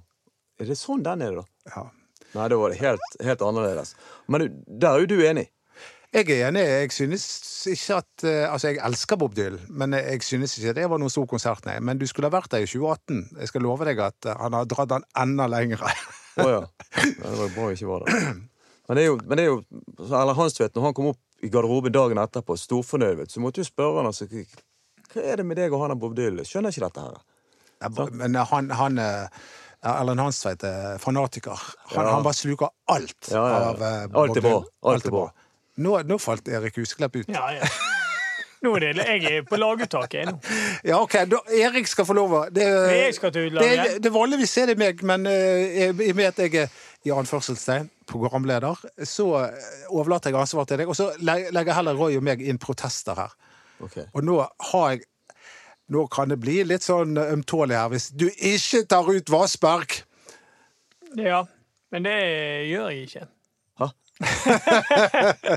[0.60, 1.55] Er det sånn den er, da?
[1.74, 1.84] Ja.
[2.36, 3.94] Nei, da var det helt, helt annerledes.
[4.28, 5.46] Men du, der er jo du enig.
[6.14, 6.62] Jeg er enig.
[6.62, 7.24] Jeg synes
[7.68, 11.12] ikke at eh, Altså, jeg elsker Bob Dylan, men jeg synes ikke det var noen
[11.12, 11.78] stor konsert, nei.
[11.84, 13.40] Men du skulle ha vært der i 2018.
[13.40, 15.92] Jeg skal love deg at eh, han har dratt den enda lengre.
[16.36, 16.60] Å ja.
[16.62, 17.10] ja.
[17.20, 18.30] Det var bra jeg ikke var der.
[18.86, 19.60] Men det er jo, men det er jo
[19.98, 23.68] Eller Erlend Hansvedt, når han kom opp i garderoben dagen etterpå, storfornøyd, så måtte du
[23.68, 26.46] spørre han altså, hva er det med deg og han og Bob Dylan?
[26.46, 27.18] Skjønner ikke dette her.
[27.82, 29.42] Ja, Men han, han eh,
[29.86, 31.60] Erlend Hansveit er fanatiker.
[31.94, 32.12] Han, Ja.
[32.16, 33.68] han bare sluker alt Ja, ja, ja.
[33.74, 33.82] av
[34.14, 34.56] uh, Alt er bra.
[34.92, 35.26] Alt er bra.
[35.76, 37.28] Nå, nå falt Erik Husklepp ut.
[37.28, 37.68] Ja, ja.
[38.64, 40.38] Nå er det, jeg er på laguttaket jeg, nå.
[40.90, 42.64] Ja, ok, da, Erik skal få lov å det,
[43.20, 46.72] til det, det Vanligvis er det meg, men eh, i og med at jeg er
[47.06, 50.88] i anførselstegn programleder, så eh, overlater jeg ansvaret til deg.
[50.90, 53.36] Og så leg- legger heller Roy og meg inn protester her.
[53.84, 54.08] Okay.
[54.16, 54.40] Og nå
[54.72, 55.04] har jeg
[55.94, 60.00] Nå kan det bli litt sånn ømtålig her hvis du ikke tar ut Vassberg.
[61.16, 61.44] Ja,
[61.94, 62.16] men det
[62.72, 63.26] gjør jeg ikke.
[63.78, 63.86] Hæ?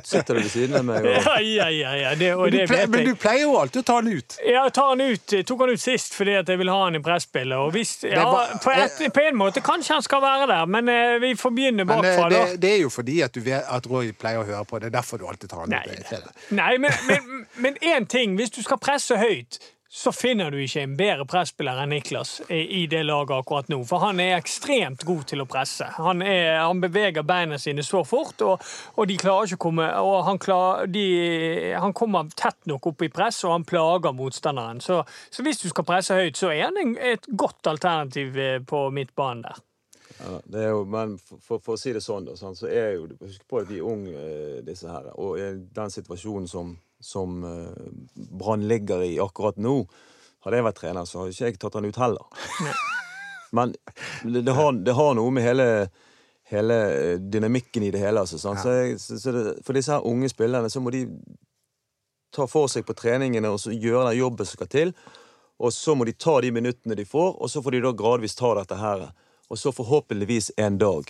[0.03, 2.11] Sitter du ved siden av meg og Ja, ja, ja, ja.
[2.19, 4.09] Det, og Men du, det pleier, vet men du pleier jo alltid å ta han
[4.11, 4.35] ut.
[4.45, 6.99] Ja, Jeg tar den ut, tok han ut sist fordi at jeg ville ha han
[6.99, 7.57] i presspillet.
[7.57, 10.93] Og hvis, ja, var- på, et, på en måte kanskje han skal være der, men
[10.93, 12.29] eh, vi får begynne Men eh, bakfra.
[12.35, 12.61] det, da.
[12.67, 14.79] det er jo fordi at, du vet, at Roy pleier å høre på.
[14.83, 16.31] Det er derfor du alltid tar han Nei, ut.
[16.61, 18.37] Nei, men, men, men én ting.
[18.39, 19.59] Hvis du skal presse høyt,
[19.91, 23.79] så finner du ikke en bedre presspiller enn Niklas i det laget akkurat nå.
[23.89, 25.87] For han er ekstremt god til å presse.
[25.97, 28.61] Han, er, han beveger beina sine så fort, og,
[28.95, 31.05] og de klarer ikke å komme og han, klar, de,
[31.73, 34.83] han kommer tett nok opp i press, og han plager motstanderen.
[34.85, 35.01] Så,
[35.33, 38.85] så hvis du skal presse høyt, så er han en, et godt alternativ eh, på
[38.93, 39.65] midtbanen der.
[40.19, 43.45] Ja, jo, men for, for, for å si det sånn, da, så er jo Husk
[43.47, 45.09] på at de er unge, eh, disse her.
[45.17, 49.81] Og i den situasjonen som, som eh, Brann ligger i akkurat nå,
[50.43, 52.47] hadde jeg vært trener, så hadde ikke jeg tatt han ut heller.
[53.55, 53.73] Men
[54.23, 55.67] det, det, har, det har noe med hele,
[56.51, 58.23] hele eh, dynamikken i det hele.
[58.23, 58.61] Altså, sant?
[58.63, 61.05] Så, jeg, så, det, for disse her unge spillerne så må de
[62.35, 64.93] ta for seg på treningene og så gjøre den jobben som skal til.
[65.59, 68.37] Og så må de ta de minuttene de får, og så får de da gradvis
[68.39, 69.09] ta dette her.
[69.49, 71.09] Og så forhåpentligvis en dag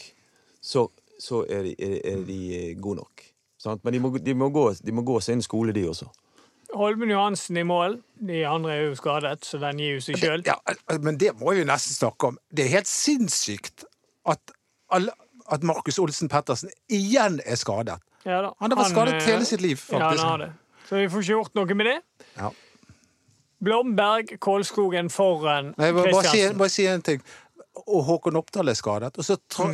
[0.61, 0.87] så,
[1.21, 2.39] så er, de, er, er de
[2.81, 3.28] gode nok.
[3.59, 3.83] Sant?
[3.83, 6.07] Men de må, de, må gå, de må gå sin skole, de også.
[6.77, 7.97] Holmen Johansen i mål.
[8.27, 10.45] De andre er jo skadet, så den gir jo seg sjøl.
[10.47, 10.55] Ja,
[11.01, 12.39] men det må vi nesten snakke om.
[12.53, 13.87] Det er helt sinnssykt
[14.29, 14.53] at,
[14.93, 17.97] at Markus Olsen Pettersen igjen er skadet.
[18.27, 18.43] Ja.
[18.59, 20.01] Han har vært skadet eh, hele sitt liv, faktisk.
[20.03, 20.49] Ja, han har det.
[20.89, 21.99] Så vi får ikke gjort noe med det.
[22.37, 22.49] Ja.
[23.59, 27.23] Blomberg, Kålskogen foran Nei, bare, må bare si, bare si en ting.
[27.79, 29.17] Og Håkon Oppdal er skadet.
[29.17, 29.67] Og så tra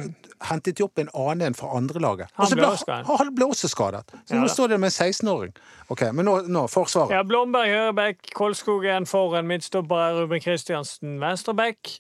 [0.50, 2.28] hentet de opp en annen en fra andrelaget.
[2.28, 3.08] laget Han så ble skadet.
[3.08, 4.04] Han ble også skadet.
[4.26, 5.54] Så Ja, nå står det med en 16-åring.
[5.90, 7.16] Ok, Men nå, nå Forsvaret.
[7.16, 12.00] Ja, Blomberg Hørebekk, Kålskogen foran, midtstopper Ruben Kristiansen venstrebekk.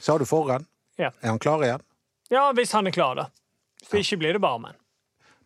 [0.00, 0.66] Sa du foran.
[0.98, 1.12] Ja.
[1.20, 1.82] Er han klar igjen?
[2.30, 3.28] Ja, hvis han er klar, da.
[3.90, 4.74] Hvis ikke blir det Barmen.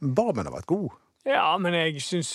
[0.01, 0.91] Barmen har vært god.
[1.29, 2.31] Ja, men jeg syns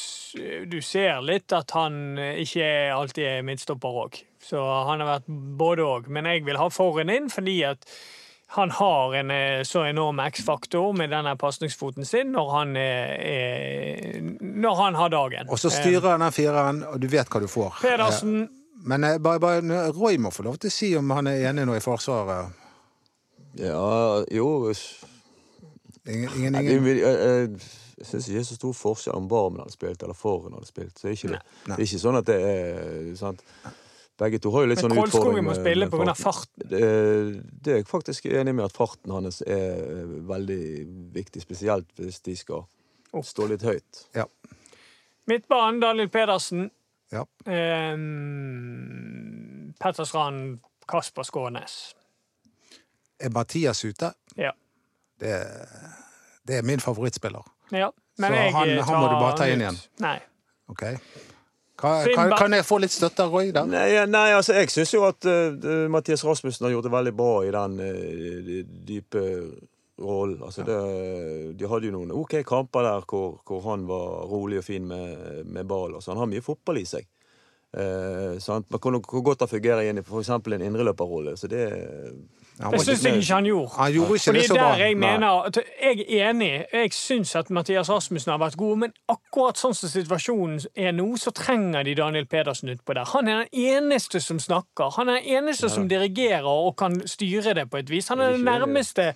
[0.70, 4.20] du ser litt at han eh, ikke alltid er midtstopper òg.
[4.44, 6.12] Så han har vært både òg.
[6.14, 7.88] Men jeg vil ha foren inn fordi at
[8.54, 14.76] han har en eh, så enorm X-faktor med denne pasningsfoten sin når han, er, når
[14.78, 15.50] han har dagen.
[15.50, 17.80] Og så styrer han den fireren, og du vet hva du får.
[17.82, 21.30] Pedersen Eh, Men eh, bare, bare, Roy må få lov til å si om han
[21.32, 22.52] er enig nå i Forsvaret.
[23.56, 24.74] Ja, jo
[26.04, 27.60] Ingen, ingen, ingen.
[28.04, 30.54] Det- Jeg, syns ikke det er så stor forskjell om Barmen hadde spilt eller Foren
[30.54, 30.99] hadde spilt.
[30.99, 31.39] Så er ikke det.
[31.66, 33.43] Det er ikke sånn at det er sant?
[34.20, 36.14] Begge to har jo litt Men sånn utfordring må med- spille på pga.
[36.14, 36.24] farten.
[36.24, 36.70] farten.
[36.70, 42.20] Det, det er jeg faktisk enig med at farten hans er veldig viktig, spesielt hvis
[42.22, 42.66] de skal
[43.14, 43.26] Opp.
[43.26, 44.06] stå litt høyt.
[44.14, 44.26] Ja.
[45.28, 46.70] Midtbanen, Daniel Pedersen.
[47.12, 47.24] Ja.
[47.45, 47.97] Eh,
[49.80, 51.95] Petter Strand, Kasper Skånes.
[53.20, 54.14] Er Mathias ute?
[54.38, 54.51] Ja.
[55.20, 55.34] Det,
[56.47, 57.43] det er min favorittspiller.
[57.74, 57.91] Ja.
[58.21, 59.65] Men Så jeg han- han må du bare ta inn ut.
[59.65, 59.80] igjen.
[59.99, 60.19] Nei.
[60.69, 60.84] Ok.
[61.84, 63.65] Kan, kan, kan jeg få litt støtte av Roy der?
[63.67, 67.32] Nei, nei altså, jeg syns jo at uh, Mathias Rasmussen har gjort det veldig bra
[67.43, 68.51] i den uh,
[68.88, 69.24] dype
[69.99, 70.39] rollen.
[70.45, 74.63] Altså, det, de hadde jo noen OK kamper der hvor, hvor han var rolig og
[74.69, 75.95] fin med, med ball.
[75.97, 77.09] Altså, Han har mye fotball i seg.
[77.74, 78.69] Uh, sant?
[78.69, 80.30] Men hvor, hvor godt han fungerer inn i f.eks.
[80.30, 81.36] en indreløperrolle.
[81.38, 81.65] Så det
[82.54, 83.72] Det syns jeg ikke han gjorde.
[83.78, 84.68] Han gjorde ikke det så bra.
[84.78, 86.66] jeg mener Jeg er enig.
[86.74, 91.08] Jeg syns at Mathias Rasmussen har vært god, men akkurat sånn som situasjonen er nå,
[91.18, 93.10] så trenger de Daniel Pedersen utpå der.
[93.16, 94.93] Han er den eneste som snakker.
[94.99, 98.08] Han er den eneste som dirigerer og kan styre det på et vis.
[98.14, 99.14] Han er, den nærmeste,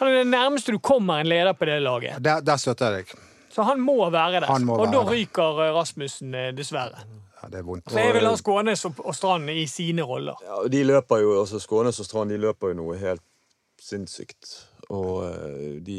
[0.00, 2.22] er det nærmeste du kommer en leder på det laget.
[2.24, 3.26] Der, der støtter jeg deg.
[3.56, 4.58] Så han må være der.
[4.64, 7.06] Må og være da ryker eh, Rasmussen, eh, dessverre.
[7.46, 7.90] Ja, det er vondt.
[7.90, 10.40] Så jeg vil ha Skånes og, og Strand i sine roller.
[10.42, 13.22] Ja, de løper jo, altså Skånes og Strand de løper jo noe helt
[13.82, 14.50] sinnssykt.
[14.94, 15.98] Og eh, de,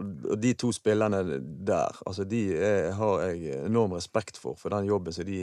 [0.00, 1.22] og de to spillerne
[1.68, 5.40] der, altså de er, har jeg enorm respekt for, for den jobben som de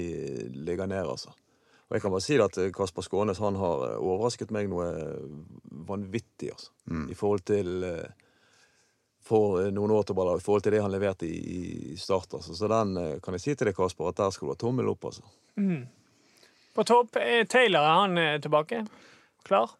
[0.66, 1.34] legger ned, altså.
[1.86, 4.88] Og jeg kan bare si at Kasper Skånes han har overrasket meg noe
[5.86, 6.72] vanvittig, altså.
[7.14, 8.25] I forhold til eh,
[9.26, 11.40] for noen år tilbake, i forhold til det han leverte i,
[11.94, 12.38] i start.
[12.38, 12.54] Altså.
[12.58, 14.92] Så den eh, kan jeg si til deg, Kasper, at der skal du ha tommel
[14.92, 15.26] opp, altså.
[16.76, 18.84] På topp er Taylor er han eh, tilbake.
[19.48, 19.74] Klar?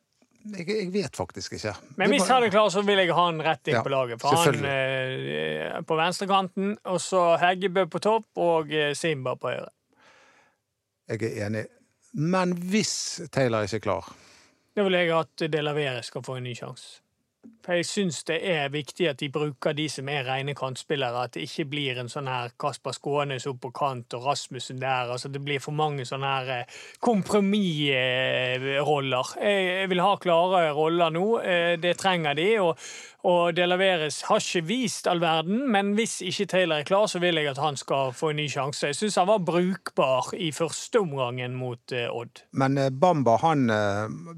[0.46, 1.74] Jeg, jeg vet faktisk ikke.
[1.98, 4.22] Men hvis han er klar, så vil jeg ha han rett inn Ja, på laget.
[4.22, 9.72] For han eh, på venstrekanten, og så Heggebø på topp og eh, Simba på høyre.
[11.10, 11.66] Jeg er enig.
[12.16, 12.94] Men hvis
[13.34, 14.06] Taylor ikke er klar
[14.78, 17.02] Da vil jeg at Delavere skal få en ny sjanse.
[17.66, 21.24] For jeg syns det er viktig at de bruker de som er rene kantspillere.
[21.26, 25.10] At det ikke blir en sånn her Kasper Skånes opp på kant og Rasmussen der.
[25.16, 26.70] altså Det blir for mange sånne her eh,
[27.02, 29.34] kompromissroller.
[29.42, 31.26] Jeg vil ha klare roller nå.
[31.42, 32.48] eh, Det trenger de.
[32.62, 32.78] Og,
[33.26, 37.18] og De Laveres har ikke vist all verden, men hvis ikke Taylor er klar, så
[37.24, 38.88] vil jeg at han skal få en ny sjanse.
[38.92, 42.44] Jeg syns han var brukbar i første omgangen mot eh, Odd.
[42.54, 43.66] Men Bamba, han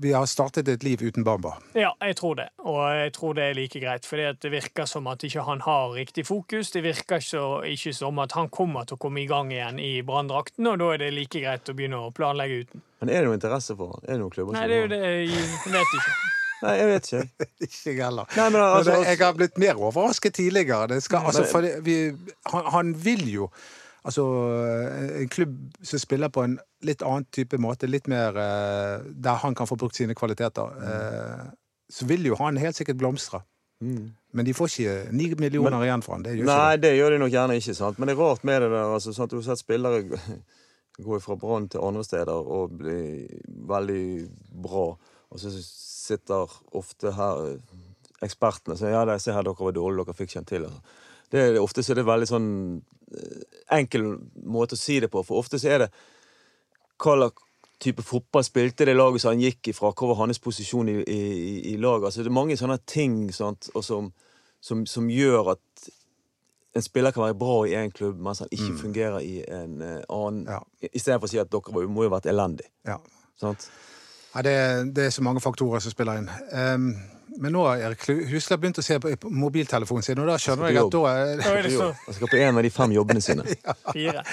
[0.02, 1.58] Vi har startet et liv uten Bamba.
[1.76, 2.48] Ja, jeg tror det.
[2.64, 4.06] Og jeg tror det er like greit.
[4.08, 6.72] For det virker som at ikke han har riktig fokus.
[6.74, 9.92] Det virker så, ikke som at han kommer til å komme i gang igjen i
[10.08, 12.84] branndrakten, og da er det like greit å begynne å planlegge uten.
[13.02, 14.06] Men er det noe interesse for han?
[14.08, 16.16] Er det noen klubber Nei, det er jo det jeg vet ikke.
[16.58, 17.48] Nei, jeg vet ikke.
[17.68, 18.30] Ikke jeg heller.
[18.38, 20.88] Nei, men altså, Men det- jeg har blitt mer overrasket tidligere.
[20.94, 21.98] Det skal, altså, for det, vi,
[22.54, 23.50] han, han vil jo
[24.08, 24.24] Altså,
[25.20, 26.54] en klubb som spiller på en
[26.88, 31.42] litt annen type måte, litt mer eh, der han kan få brukt sine kvaliteter, eh,
[31.90, 33.42] så vil jo han helt sikkert blomstre.
[33.82, 34.14] Mm.
[34.34, 36.24] Men de får ikke ni millioner igjen for han.
[36.26, 36.88] Det gjør Nei, det.
[36.88, 37.76] det gjør de nok gjerne ikke.
[37.78, 38.00] sant?
[38.00, 38.94] Men det er rart med det der.
[38.96, 39.32] altså, sant?
[39.32, 40.04] Du har sett spillere
[41.08, 43.28] gå fra Brann til andre steder og bli
[43.70, 44.04] veldig
[44.64, 44.88] bra.
[45.30, 47.80] Og så sitter ofte her eh,
[48.26, 50.68] ekspertene og sier ja, se her, dere var dårlige, dere fikk ikke en til.
[50.70, 51.02] Altså.
[51.32, 52.52] Det er, ofte så er det veldig sånn
[53.14, 53.42] eh,
[53.78, 54.14] enkel
[54.48, 55.92] måte å si det på, for ofte så er det
[56.98, 57.44] hva slags
[57.80, 61.22] type fotball spilte det laget som han gikk ifra, hva var hans posisjon i, i,
[61.74, 62.06] i- laget.
[62.10, 64.12] Altså, det er mange sånne ting sant, som,
[64.62, 65.90] som, som gjør at
[66.78, 70.02] en spiller kan være bra i én klubb, mens han ikke fungerer i en uh,
[70.14, 70.44] annen.
[70.50, 70.60] Ja.
[70.92, 72.68] Istedenfor å si at dere var- må jo ha vært elendig.
[72.86, 72.98] Ja.
[73.42, 73.70] Sant?
[74.36, 74.54] Ja, det,
[74.94, 76.28] det er så mange faktorer som spiller inn.
[76.54, 76.92] Em,
[77.40, 80.82] men nå har Erik Husle begynt å se på mobiltelefonen sin, og da skjønner jeg
[80.82, 81.42] at da er,
[82.08, 83.46] Han skal på en av de fem jobbene sine.
[83.96, 84.24] fire.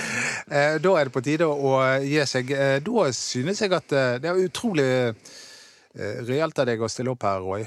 [0.49, 1.75] Eh, Da er det på tide å
[2.05, 2.51] gi seg.
[2.57, 7.13] Eh, Da synes jeg at eh, det er utrolig eh, reelt av deg å stille
[7.15, 7.63] opp her, Roy.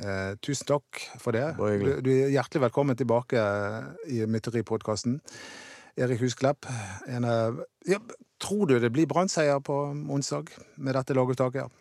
[0.00, 1.44] Eh, Tusen takk for det.
[1.60, 3.42] Du, du er hjertelig velkommen tilbake
[4.08, 5.20] i Mytteripodkasten.
[5.96, 6.66] Erik Husklepp,
[7.08, 7.24] en
[7.88, 8.00] ja,
[8.36, 9.72] Tror du det blir Brann-seier på
[10.12, 11.72] onsdag med dette laguttaket?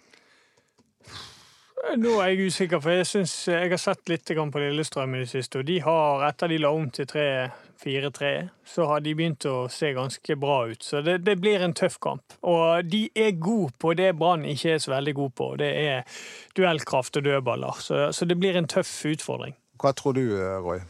[1.94, 5.30] Nå er jeg usikker, for jeg synes jeg har sett litt på Lillestrøm i det
[5.30, 8.32] siste, og de har, etter de la om til 3-4-3,
[8.66, 10.82] så har de begynt å se ganske bra ut.
[10.84, 12.36] Så det, det blir en tøff kamp.
[12.42, 15.52] Og de er gode på det Brann ikke er så veldig god på.
[15.62, 16.20] Det er
[16.58, 17.80] duellkraft og dødballer.
[17.80, 19.56] Så, så det blir en tøff utfordring.
[19.80, 20.82] Hva tror du, eh, Roy?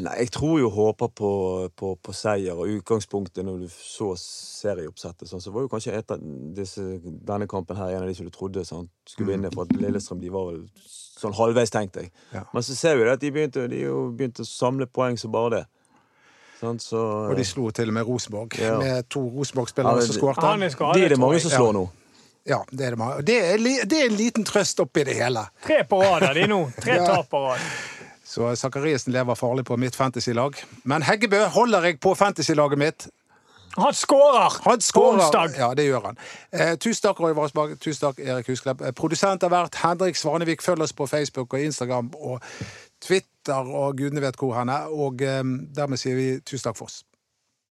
[0.00, 1.30] Nei, jeg tror jo håper på,
[1.76, 6.14] på, på seier, og utgangspunktet når du så serieoppsettet, sånn, så var jo kanskje et
[6.14, 6.22] av
[6.56, 9.76] disse, denne kampen her en av de som du trodde sånn, skulle vinne, for at
[9.76, 10.62] Lillestrøm de var vel
[11.20, 12.12] sånn halvveis, tenkte jeg.
[12.32, 12.46] Ja.
[12.56, 15.34] Men så ser vi det at de begynte, de jo begynte å samle poeng som
[15.36, 15.62] bare det.
[16.56, 18.78] Sånn, så, Og de slo til og med Rosenborg, Ja.
[18.80, 21.84] med to Rosenborg-spillere Ja, som skadet, de er det mange som slår nå.
[22.46, 22.98] Ja, det er det.
[22.98, 23.22] mange.
[23.26, 23.58] Det er,
[23.90, 25.42] det er en liten trøst oppi det hele.
[25.66, 26.60] Tre på rad er de nå.
[26.80, 27.04] Tre Ja.
[27.10, 27.60] tap på rad.
[28.26, 30.58] Så Zakariassen lever farlig på mitt fantasylag.
[30.84, 33.06] Men Heggebø holder jeg på fantasylaget mitt.
[33.76, 35.58] Han skårer Han på onsdag!
[35.58, 36.18] Ja, det gjør han.
[36.52, 37.76] Eh, tusen takk, Roy Varsbakk.
[37.80, 38.80] Tusen takk, Erik Husklepp.
[38.80, 40.64] Eh, Produsent har vært Henrik Svanevik.
[40.64, 42.40] Følg oss på Facebook og Instagram og
[43.04, 44.88] Twitter og gudene vet hvor han er.
[44.88, 45.42] Og eh,
[45.76, 47.02] dermed sier vi tusen takk for oss.